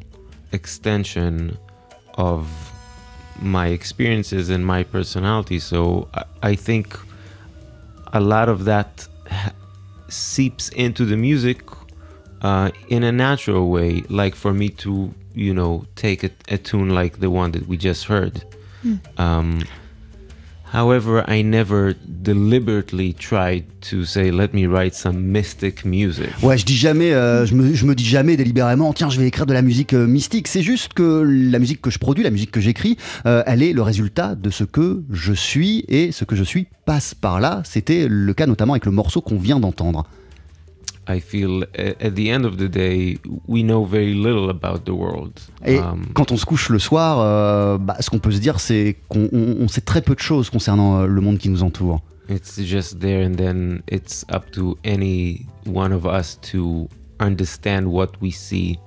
extension 0.53 1.51
of 2.17 2.47
my 3.41 3.69
experiences 3.69 4.51
and 4.51 4.65
my 4.65 4.85
personality. 4.85 5.59
So 5.59 6.09
I, 6.15 6.25
I 6.43 6.55
think 6.55 6.99
a 8.13 8.21
lot 8.21 8.49
of 8.49 8.65
that 8.65 9.07
ha- 9.31 9.53
seeps 10.09 10.69
into 10.71 11.05
the 11.05 11.17
music 11.17 11.63
uh, 12.43 12.71
in 12.89 13.03
a 13.05 13.13
natural 13.13 13.71
way. 13.71 14.03
Like 14.09 14.35
for 14.35 14.53
me 14.53 14.69
to, 14.71 15.13
you 15.35 15.55
know, 15.55 15.87
take 15.97 16.25
a, 16.25 16.31
a 16.49 16.59
tune 16.59 16.91
like 16.91 17.21
the 17.21 17.31
one 17.31 17.53
that 17.53 17.67
we 17.69 17.77
just 17.77 18.05
heard. 18.05 18.43
Um, 19.17 19.63
however, 20.73 21.25
I 21.29 21.43
never 21.43 21.95
deliberately 22.07 23.15
tried 23.15 23.65
to 23.91 24.05
say, 24.05 24.31
let 24.31 24.53
me 24.53 24.67
write 24.67 24.95
some 24.95 25.33
mystic 25.33 25.85
music. 25.85 26.31
Ouais, 26.43 26.59
je 26.59 26.65
dis 26.65 26.77
jamais, 26.77 27.13
euh, 27.13 27.47
je 27.47 27.55
me 27.55 27.95
dis 27.95 28.05
jamais 28.05 28.37
délibérément, 28.37 28.93
tiens, 28.93 29.11
je 29.11 29.19
vais 29.19 29.27
écrire 29.27 29.47
de 29.47 29.53
la 29.53 29.63
musique 29.63 29.95
euh, 29.95 30.07
mystique. 30.07 30.49
C'est 30.49 30.63
juste 30.63 30.93
que 30.95 31.23
la 31.25 31.59
musique 31.59 31.81
que 31.81 31.91
je 31.91 31.99
produis, 31.99 32.25
la 32.25 32.31
musique 32.31 32.51
que 32.51 32.61
j'écris, 32.61 32.97
euh, 33.27 33.43
elle 33.47 33.63
est 33.63 33.73
le 33.73 33.83
résultat 33.83 34.35
de 34.35 34.51
ce 34.51 34.65
que 34.65 35.03
je 35.11 35.33
suis 35.33 35.85
et 35.89 36.13
ce 36.13 36.25
que 36.25 36.37
je 36.37 36.45
suis 36.45 36.67
passe 36.85 37.15
par 37.15 37.41
là. 37.41 37.63
C'était 37.65 38.07
le 38.09 38.35
cas 38.35 38.47
notamment 38.47 38.75
avec 38.75 38.87
le 38.87 38.93
morceau 38.93 39.21
qu'on 39.21 39.39
vient 39.39 39.61
d'entendre. 39.61 40.07
Et 45.67 45.79
quand 46.15 46.33
on 46.33 46.37
se 46.37 46.45
couche 46.45 46.69
le 46.69 46.79
soir, 46.79 47.19
euh, 47.21 47.79
bah, 47.79 47.97
ce 48.01 48.11
qu'on 48.11 48.19
peut 48.19 48.31
se 48.33 48.39
dire, 48.41 48.61
c'est 48.61 48.97
qu'on 49.09 49.29
on- 49.33 49.57
on 49.61 49.69
sait 49.69 49.81
très 49.81 50.03
peu 50.03 50.15
de 50.15 50.21
choses 50.21 50.51
concernant 50.51 51.01
euh, 51.01 51.07
le 51.07 51.21
monde 51.21 51.39
qui 51.39 51.49
nous 51.49 51.63
entoure. 51.63 52.01
it's 52.31 52.61
just 52.63 52.99
there, 53.01 53.27
and 53.27 53.37
then 53.37 53.81
it's 53.91 54.27
up 54.31 54.51
to 54.53 54.77
any 54.85 55.47
one 55.67 55.93
of 55.95 56.05
us 56.05 56.39
to 56.53 56.87
understand 57.21 57.85
what 57.87 58.09
we 58.21 58.31
see 58.33 58.79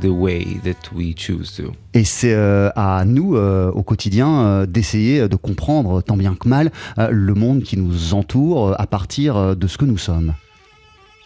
the 0.00 0.06
way 0.08 0.46
that 0.64 0.90
we 0.94 1.14
choose 1.16 1.54
to. 1.56 1.72
Et 1.94 2.04
c'est 2.04 2.32
euh, 2.32 2.70
à 2.74 3.04
nous, 3.04 3.36
euh, 3.36 3.70
au 3.72 3.82
quotidien, 3.82 4.40
euh, 4.40 4.66
d'essayer 4.66 5.28
de 5.28 5.36
comprendre 5.36 6.00
tant 6.02 6.16
bien 6.16 6.34
que 6.34 6.48
mal 6.48 6.70
euh, 6.98 7.08
le 7.10 7.34
monde 7.34 7.62
qui 7.62 7.76
nous 7.76 8.14
entoure 8.14 8.68
euh, 8.68 8.74
à 8.78 8.86
partir 8.86 9.54
de 9.56 9.66
ce 9.66 9.76
que 9.78 9.84
nous 9.84 9.98
sommes. 9.98 10.32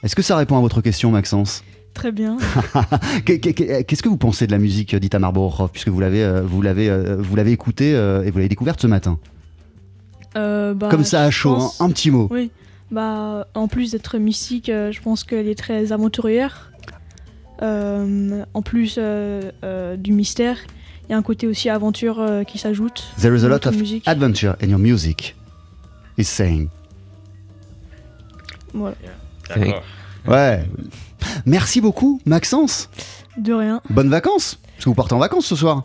Est-ce 0.03 0.17
que 0.17 0.23
ça 0.23 0.37
répond 0.37 0.57
à 0.57 0.61
votre 0.61 0.81
question, 0.81 1.11
Maxence 1.11 1.63
Très 1.95 2.11
bien. 2.11 2.39
Qu'est- 3.27 3.39
qu'est- 3.39 3.85
Qu'est-ce 3.85 4.03
que 4.03 4.09
vous 4.09 4.17
pensez 4.17 4.47
de 4.47 4.53
la 4.53 4.59
musique 4.59 4.97
d'Itamar 4.97 5.33
Borov, 5.33 5.71
puisque 5.71 5.89
vous 5.89 6.01
l'avez, 6.01 6.25
euh, 6.25 6.41
vous 6.43 6.63
l'avez, 6.63 6.89
euh, 6.89 7.17
vous 7.19 7.37
l'avez 7.37 7.53
écoutée 7.53 7.95
euh, 7.95 8.23
et 8.25 8.31
vous 8.31 8.39
l'avez 8.39 8.49
découverte 8.49 8.81
ce 8.81 8.87
matin? 8.87 9.19
Euh, 10.37 10.73
bah, 10.73 10.89
Comme 10.91 11.05
ça 11.05 11.23
à 11.23 11.31
chaud, 11.31 11.55
pense- 11.55 11.81
hein, 11.81 11.85
un 11.85 11.91
petit 11.91 12.11
mot. 12.11 12.29
Oui. 12.31 12.51
Bah, 12.91 13.47
en 13.55 13.69
plus 13.69 13.93
d'être 13.93 14.17
mystique, 14.19 14.67
je 14.69 15.01
pense 15.03 15.23
qu'elle 15.25 15.49
est 15.49 15.55
très 15.59 15.93
aventurière. 15.93 16.73
Euh, 17.61 18.45
en 18.55 18.63
plus 18.63 18.97
euh, 18.99 19.51
euh, 19.63 19.97
du 19.97 20.13
mystère, 20.13 20.57
il 21.09 21.13
y 21.13 21.15
a 21.15 21.19
un 21.19 21.23
côté 21.23 21.47
aussi 21.47 21.69
aventure 21.69 22.21
euh, 22.21 22.43
qui 22.45 22.59
s'ajoute. 22.59 23.05
There 23.21 23.37
is 23.37 23.45
a 23.45 23.49
lot 23.49 23.55
votre 23.57 23.69
of 23.69 23.77
musique. 23.77 24.09
adventure 24.09 24.57
in 24.63 24.69
your 24.69 24.79
music, 24.81 25.37
is 26.19 26.25
saying. 26.25 26.69
Voilà. 28.75 28.97
D'accord. 29.49 29.83
Ouais. 30.27 30.65
Merci 31.47 31.81
beaucoup, 31.81 32.21
Maxence. 32.27 32.89
De 33.37 33.53
rien. 33.53 33.81
Bonnes 33.91 34.11
vacances. 34.11 34.59
Parce 34.75 34.85
que 34.85 34.89
vous 34.91 34.95
partez 34.95 35.15
en 35.15 35.19
vacances 35.19 35.47
ce 35.47 35.57
soir. 35.57 35.85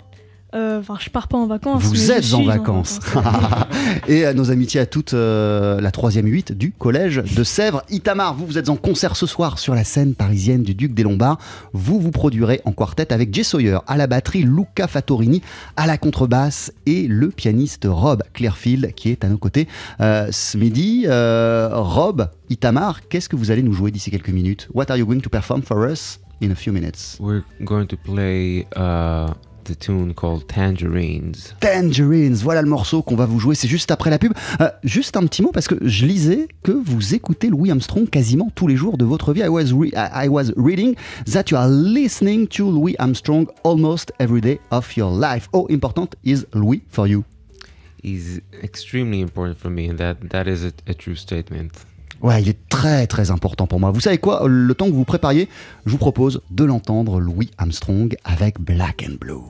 Euh, 0.55 0.79
Enfin, 0.79 0.95
je 0.99 1.09
pars 1.09 1.27
pas 1.27 1.37
en 1.37 1.47
vacances. 1.47 1.83
Vous 1.83 2.11
êtes 2.11 2.33
en 2.33 2.43
vacances. 2.43 2.99
Et 4.07 4.25
à 4.25 4.33
nos 4.33 4.51
amitiés 4.51 4.79
à 4.79 4.85
toutes, 4.85 5.13
euh, 5.13 5.81
la 5.81 5.91
troisième 5.91 6.27
8 6.27 6.53
du 6.53 6.71
collège 6.71 7.17
de 7.17 7.43
Sèvres. 7.43 7.83
Itamar, 7.89 8.35
vous, 8.35 8.45
vous 8.45 8.57
êtes 8.57 8.69
en 8.69 8.75
concert 8.75 9.15
ce 9.15 9.25
soir 9.25 9.59
sur 9.59 9.75
la 9.75 9.83
scène 9.83 10.13
parisienne 10.15 10.63
du 10.63 10.75
Duc 10.75 10.93
des 10.93 11.03
Lombards. 11.03 11.39
Vous 11.73 11.99
vous 11.99 12.11
produirez 12.11 12.61
en 12.63 12.71
quartet 12.71 13.11
avec 13.11 13.33
Jay 13.33 13.43
Sawyer 13.43 13.79
à 13.87 13.97
la 13.97 14.07
batterie, 14.07 14.43
Luca 14.43 14.87
Fattorini 14.87 15.41
à 15.75 15.87
la 15.87 15.97
contrebasse 15.97 16.71
et 16.85 17.07
le 17.07 17.29
pianiste 17.29 17.87
Rob 17.89 18.23
Clearfield 18.33 18.93
qui 18.93 19.09
est 19.09 19.25
à 19.25 19.29
nos 19.29 19.37
côtés 19.37 19.67
euh, 19.99 20.27
ce 20.31 20.57
midi. 20.57 21.05
Euh, 21.07 21.69
Rob, 21.73 22.29
Itamar, 22.49 23.07
qu'est-ce 23.09 23.27
que 23.29 23.35
vous 23.35 23.51
allez 23.51 23.63
nous 23.63 23.73
jouer 23.73 23.91
d'ici 23.91 24.11
quelques 24.11 24.29
minutes? 24.29 24.69
What 24.73 24.85
are 24.89 24.97
you 24.97 25.05
going 25.05 25.21
to 25.21 25.29
perform 25.29 25.61
for 25.61 25.89
us 25.89 26.19
in 26.41 26.51
a 26.51 26.55
few 26.55 26.71
minutes? 26.71 27.17
We're 27.19 27.43
going 27.63 27.87
to 27.87 27.97
play 27.97 28.65
uh, 28.77 29.33
the 29.67 29.77
tune 29.77 30.13
called 30.13 30.47
Tangerines. 30.47 31.33
Tangerines, 31.59 32.35
voilà 32.35 32.61
le 32.61 32.69
morceau 32.69 33.01
qu'on 33.01 33.15
va 33.15 33.25
vous 33.25 33.39
jouer, 33.39 33.55
c'est 33.55 33.67
juste 33.67 33.91
après 33.91 34.09
la 34.09 34.17
pub. 34.17 34.33
Euh, 34.61 34.69
juste 34.83 35.17
un 35.17 35.25
petit 35.27 35.41
mot 35.41 35.51
parce 35.51 35.67
que 35.67 35.75
je 35.81 36.05
lisais 36.05 36.47
que 36.63 36.71
vous 36.71 37.13
écoutez 37.13 37.49
Louis 37.49 37.69
Armstrong 37.69 38.09
quasiment 38.09 38.49
tous 38.55 38.67
les 38.67 38.75
jours 38.75 38.97
de 38.97 39.05
votre 39.05 39.33
vie. 39.33 39.41
I 39.41 39.47
was, 39.49 39.65
re- 39.73 39.91
I 39.93 40.25
I 40.25 40.27
was 40.29 40.51
reading 40.55 40.95
that 41.31 41.45
you 41.51 41.57
are 41.57 41.69
listening 41.69 42.47
to 42.47 42.71
Louis 42.71 42.95
Armstrong 42.97 43.47
almost 43.63 44.11
every 44.19 44.41
day 44.41 44.59
of 44.71 44.95
your 44.95 45.11
life. 45.11 45.47
How 45.53 45.67
important 45.69 46.15
is 46.23 46.45
Louis 46.53 46.81
for 46.89 47.07
you? 47.07 47.23
He's 48.03 48.41
extremely 48.63 49.19
important 49.21 49.57
for 49.57 49.69
me, 49.69 49.89
and 49.89 49.97
that, 49.97 50.15
that 50.29 50.47
is 50.47 50.63
a, 50.63 50.71
a 50.89 50.93
true 50.93 51.15
statement. 51.15 51.71
Ouais, 52.21 52.41
il 52.41 52.49
est 52.49 52.57
très 52.69 53.05
très 53.05 53.29
important 53.29 53.67
pour 53.67 53.79
moi. 53.79 53.91
Vous 53.91 53.99
savez 53.99 54.17
quoi? 54.17 54.43
Le 54.47 54.73
temps 54.73 54.87
que 54.87 54.93
vous 54.95 55.03
prépariez, 55.03 55.47
je 55.85 55.91
vous 55.91 55.97
propose 55.99 56.41
de 56.49 56.63
l'entendre 56.63 57.19
Louis 57.19 57.51
Armstrong 57.59 58.15
avec 58.23 58.59
Black 58.59 59.05
and 59.07 59.17
Blue. 59.19 59.41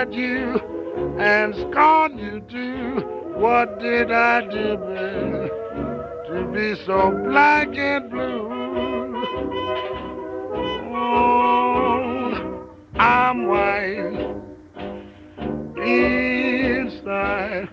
At 0.00 0.12
you 0.14 0.58
and 1.18 1.54
scorn 1.54 2.16
you 2.16 2.40
too. 2.48 3.02
What 3.36 3.78
did 3.80 4.10
I 4.10 4.40
do, 4.40 4.78
to 6.26 6.50
be 6.54 6.74
so 6.86 7.10
black 7.28 7.68
and 7.76 8.10
blue? 8.10 8.48
Oh, 10.94 12.32
I'm 12.94 13.46
white 13.46 14.36
inside, 15.76 17.68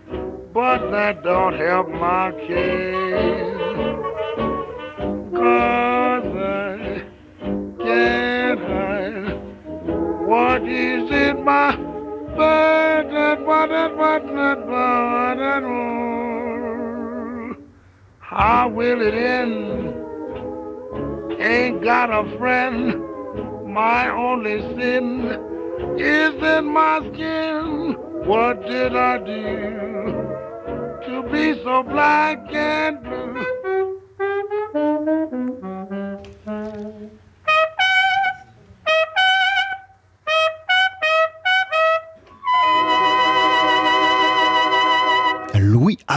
but 0.54 0.92
that 0.92 1.24
don't 1.24 1.54
help 1.54 1.88
my 1.88 2.32
case. 2.46 3.56
Cause 5.34 6.36
I 6.36 7.04
can't 7.80 8.60
hide 8.60 9.40
what 10.28 10.62
is 10.64 11.10
in 11.10 11.46
my 11.46 11.87
How 18.20 18.70
will 18.70 19.02
it 19.02 19.14
end? 19.14 19.94
Ain't 21.42 21.84
got 21.84 22.10
a 22.10 22.38
friend. 22.38 23.02
My 23.66 24.10
only 24.10 24.60
sin 24.76 25.26
is 25.98 26.36
in 26.44 26.66
my 26.66 27.00
skin. 27.14 27.96
What 28.26 28.62
did 28.68 28.96
I 28.96 29.18
do 29.20 30.12
to 31.08 31.30
be 31.32 31.64
so 31.64 31.84
black 31.84 32.40
and 32.54 33.02
blue? 33.02 33.57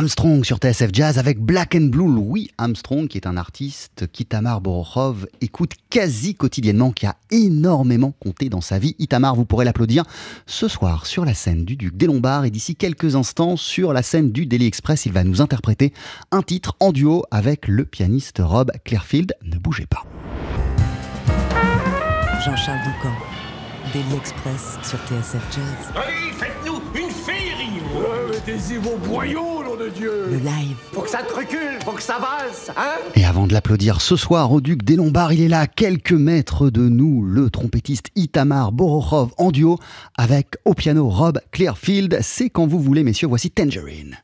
Armstrong 0.00 0.42
sur 0.46 0.56
TSF 0.56 0.88
Jazz 0.94 1.18
avec 1.18 1.38
Black 1.38 1.74
and 1.74 1.88
Blue. 1.88 2.06
Louis 2.06 2.50
Armstrong, 2.56 3.06
qui 3.06 3.18
est 3.18 3.26
un 3.26 3.36
artiste 3.36 4.06
qu'Itamar 4.10 4.62
Borokhov 4.62 5.26
écoute 5.42 5.72
quasi 5.90 6.34
quotidiennement, 6.34 6.90
qui 6.90 7.04
a 7.04 7.16
énormément 7.30 8.14
compté 8.18 8.48
dans 8.48 8.62
sa 8.62 8.78
vie. 8.78 8.96
Itamar, 8.98 9.36
vous 9.36 9.44
pourrez 9.44 9.66
l'applaudir 9.66 10.04
ce 10.46 10.68
soir 10.68 11.04
sur 11.04 11.26
la 11.26 11.34
scène 11.34 11.66
du 11.66 11.76
Duc 11.76 11.98
des 11.98 12.06
Lombards 12.06 12.46
et 12.46 12.50
d'ici 12.50 12.76
quelques 12.76 13.14
instants 13.14 13.56
sur 13.56 13.92
la 13.92 14.02
scène 14.02 14.32
du 14.32 14.46
Daily 14.46 14.64
Express. 14.64 15.04
Il 15.04 15.12
va 15.12 15.22
nous 15.22 15.42
interpréter 15.42 15.92
un 16.30 16.40
titre 16.40 16.76
en 16.80 16.92
duo 16.92 17.24
avec 17.30 17.68
le 17.68 17.84
pianiste 17.84 18.40
Rob 18.42 18.72
Clearfield. 18.86 19.34
Ne 19.44 19.58
bougez 19.58 19.84
pas. 19.84 20.04
Jean-Charles 22.42 22.80
Doucan, 22.86 23.14
Daily 23.92 24.16
Express 24.16 24.78
sur 24.82 24.98
TSF 25.00 25.44
Jazz. 25.54 25.92
Allez, 25.94 26.30
Mettez-y 28.50 28.78
vos 28.78 28.96
boyaux, 28.96 29.62
nom 29.62 29.76
de 29.76 29.90
Dieu 29.90 30.26
Le 30.28 30.38
live. 30.38 30.76
Faut 30.92 31.02
que 31.02 31.10
ça 31.10 31.22
te 31.22 31.32
recule, 31.32 31.78
faut 31.84 31.92
que 31.92 32.02
ça 32.02 32.18
valse, 32.18 32.70
hein 32.76 32.96
Et 33.14 33.24
avant 33.24 33.46
de 33.46 33.52
l'applaudir 33.52 34.00
ce 34.00 34.16
soir 34.16 34.50
au 34.50 34.60
Duc 34.60 34.82
des 34.82 34.96
Lombards, 34.96 35.32
il 35.32 35.42
est 35.42 35.48
là, 35.48 35.60
à 35.60 35.66
quelques 35.68 36.12
mètres 36.12 36.68
de 36.68 36.88
nous, 36.88 37.22
le 37.22 37.48
trompettiste 37.48 38.08
Itamar 38.16 38.72
Borokhov 38.72 39.30
en 39.38 39.52
duo 39.52 39.78
avec 40.16 40.56
au 40.64 40.74
piano 40.74 41.08
Rob 41.08 41.40
Clearfield. 41.52 42.18
C'est 42.22 42.50
quand 42.50 42.66
vous 42.66 42.80
voulez, 42.80 43.04
messieurs, 43.04 43.28
voici 43.28 43.52
Tangerine. 43.52 44.18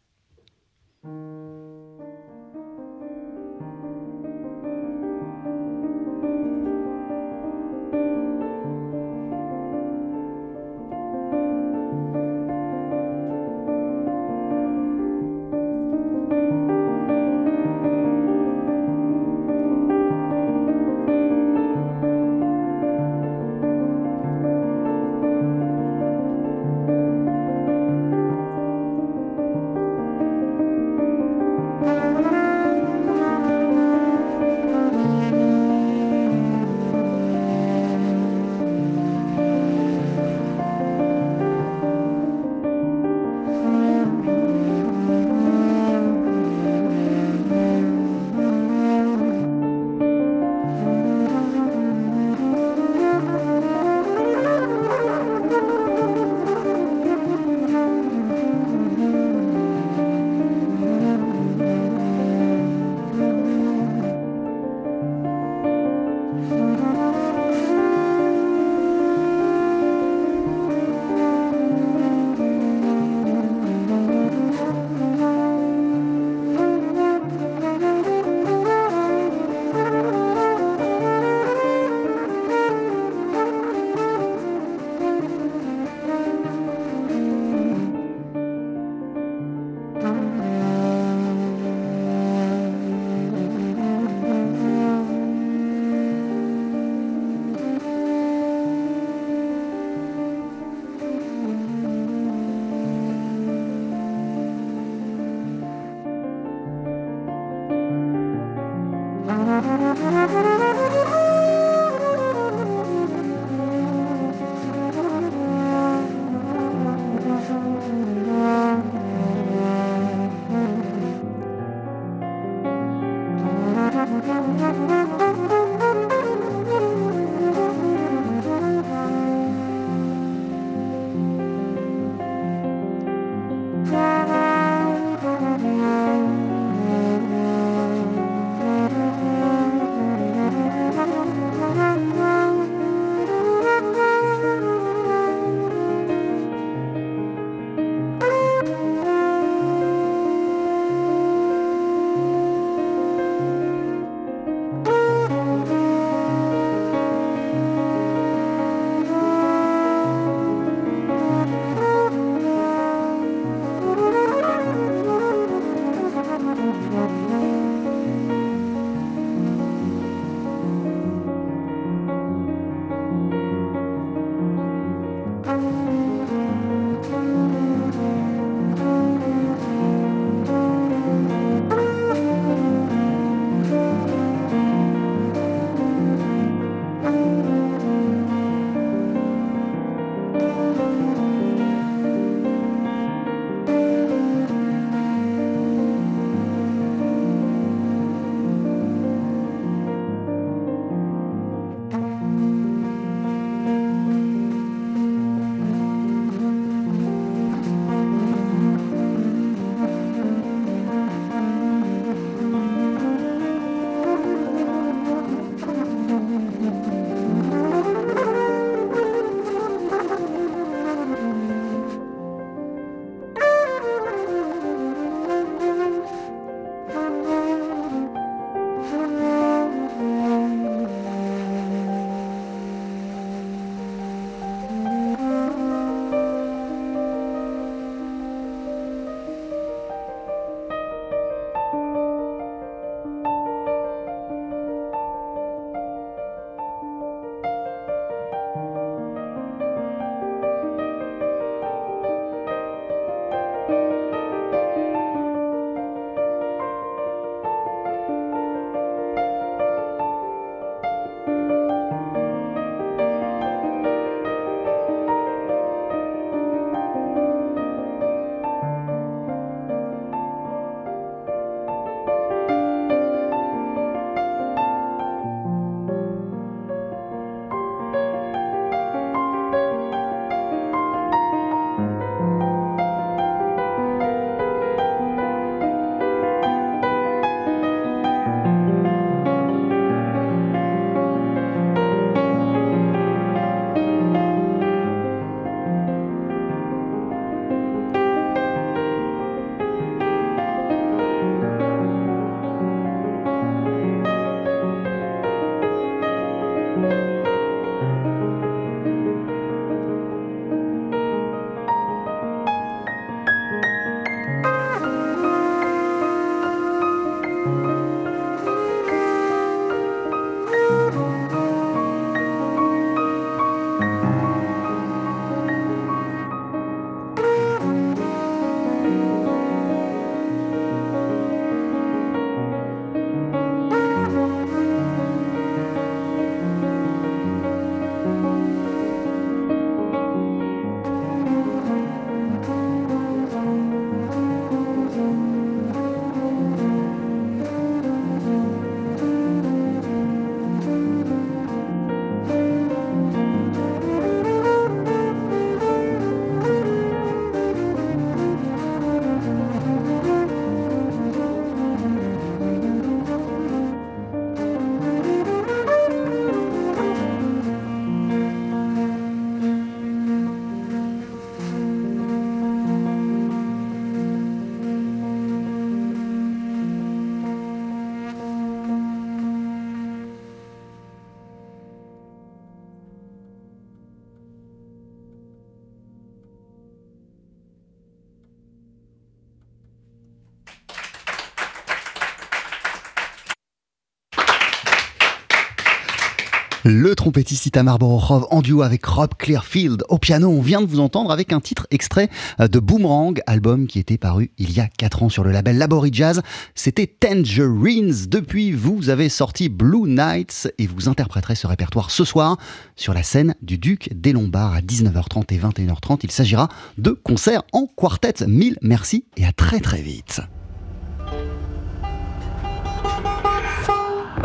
Le 396.68 396.96
trompettiste 396.96 397.46
Itamar 397.46 397.78
Borokhov 397.78 398.26
en 398.32 398.42
duo 398.42 398.62
avec 398.62 398.84
Rob 398.84 399.10
Clearfield 399.16 399.84
au 399.88 399.98
piano. 399.98 400.28
On 400.28 400.40
vient 400.40 400.60
de 400.60 400.66
vous 400.66 400.80
entendre 400.80 401.12
avec 401.12 401.32
un 401.32 401.38
titre 401.38 401.68
extrait 401.70 402.08
de 402.40 402.58
Boomerang, 402.58 403.20
album 403.28 403.68
qui 403.68 403.78
était 403.78 403.98
paru 403.98 404.32
il 404.36 404.50
y 404.50 404.58
a 404.58 404.66
4 404.66 405.04
ans 405.04 405.08
sur 405.08 405.22
le 405.22 405.30
label 405.30 405.58
Labori 405.58 405.90
Jazz. 405.92 406.22
C'était 406.56 406.88
Tangerines. 406.88 407.94
Depuis, 408.08 408.50
vous 408.50 408.88
avez 408.88 409.08
sorti 409.08 409.48
Blue 409.48 409.88
Nights 409.88 410.52
et 410.58 410.66
vous 410.66 410.88
interpréterez 410.88 411.36
ce 411.36 411.46
répertoire 411.46 411.92
ce 411.92 412.04
soir 412.04 412.36
sur 412.74 412.94
la 412.94 413.04
scène 413.04 413.36
du 413.42 413.58
Duc 413.58 413.88
des 413.94 414.12
Lombards 414.12 414.54
à 414.54 414.60
19h30 414.60 415.32
et 415.32 415.38
21h30. 415.38 416.00
Il 416.02 416.10
s'agira 416.10 416.48
de 416.78 416.90
concerts 416.90 417.44
en 417.52 417.68
quartet. 417.76 418.26
Mille 418.26 418.58
merci 418.60 419.04
et 419.16 419.24
à 419.24 419.30
très 419.30 419.60
très 419.60 419.82
vite. 419.82 420.20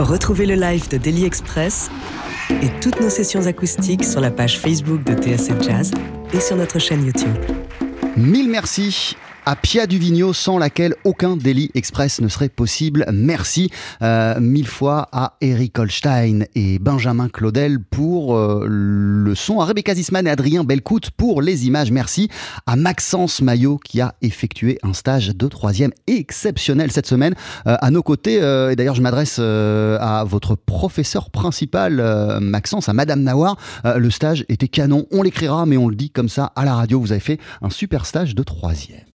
Retrouvez 0.01 0.47
le 0.47 0.55
live 0.55 0.89
de 0.89 0.97
Daily 0.97 1.25
Express 1.25 1.91
et 2.49 2.69
toutes 2.81 2.99
nos 2.99 3.11
sessions 3.11 3.45
acoustiques 3.45 4.03
sur 4.03 4.19
la 4.19 4.31
page 4.31 4.57
Facebook 4.57 5.03
de 5.03 5.13
TSF 5.13 5.61
Jazz 5.61 5.91
et 6.33 6.39
sur 6.39 6.55
notre 6.55 6.79
chaîne 6.79 7.05
YouTube. 7.05 7.37
Mille 8.17 8.49
merci 8.49 9.15
à 9.45 9.55
Pia 9.55 9.87
Duvigneau, 9.87 10.33
sans 10.33 10.57
laquelle 10.57 10.95
aucun 11.03 11.35
Daily 11.35 11.71
Express 11.73 12.21
ne 12.21 12.27
serait 12.27 12.49
possible. 12.49 13.05
Merci 13.11 13.71
euh, 14.01 14.39
mille 14.39 14.67
fois 14.67 15.07
à 15.11 15.37
Eric 15.41 15.79
Holstein 15.79 16.45
et 16.55 16.79
Benjamin 16.79 17.27
Claudel 17.29 17.79
pour 17.79 18.35
euh, 18.35 18.65
le 18.67 19.33
son, 19.35 19.59
à 19.59 19.65
Rebecca 19.65 19.95
Zisman 19.95 20.27
et 20.27 20.29
Adrien 20.29 20.63
Belcout 20.63 21.09
pour 21.11 21.41
les 21.41 21.67
images. 21.67 21.91
Merci 21.91 22.29
à 22.67 22.75
Maxence 22.75 23.41
Maillot 23.41 23.77
qui 23.77 24.01
a 24.01 24.15
effectué 24.21 24.77
un 24.83 24.93
stage 24.93 25.35
de 25.35 25.47
troisième 25.47 25.91
exceptionnel 26.07 26.91
cette 26.91 27.07
semaine 27.07 27.33
euh, 27.67 27.77
à 27.81 27.89
nos 27.91 28.03
côtés. 28.03 28.35
et 28.35 28.75
d'ailleurs, 28.75 28.95
je 28.95 29.01
m'adresse 29.01 29.39
à 29.39 30.23
votre 30.27 30.55
professeur 30.55 31.29
principal, 31.31 32.39
Maxence, 32.41 32.89
à 32.89 32.93
Madame 32.93 33.21
Nawar. 33.21 33.57
le 33.83 34.09
stage 34.09 34.45
était 34.49 34.67
canon. 34.67 35.05
On 35.11 35.23
l'écrira, 35.23 35.65
mais 35.65 35.77
on 35.77 35.87
le 35.87 35.95
dit 35.95 36.09
comme 36.09 36.29
ça 36.29 36.51
à 36.55 36.65
la 36.65 36.75
radio. 36.75 36.99
Vous 36.99 37.11
avez 37.11 37.21
fait 37.21 37.39
un 37.61 37.69
super 37.69 38.05
stage 38.05 38.35
de 38.35 38.43
troisième. 38.43 39.01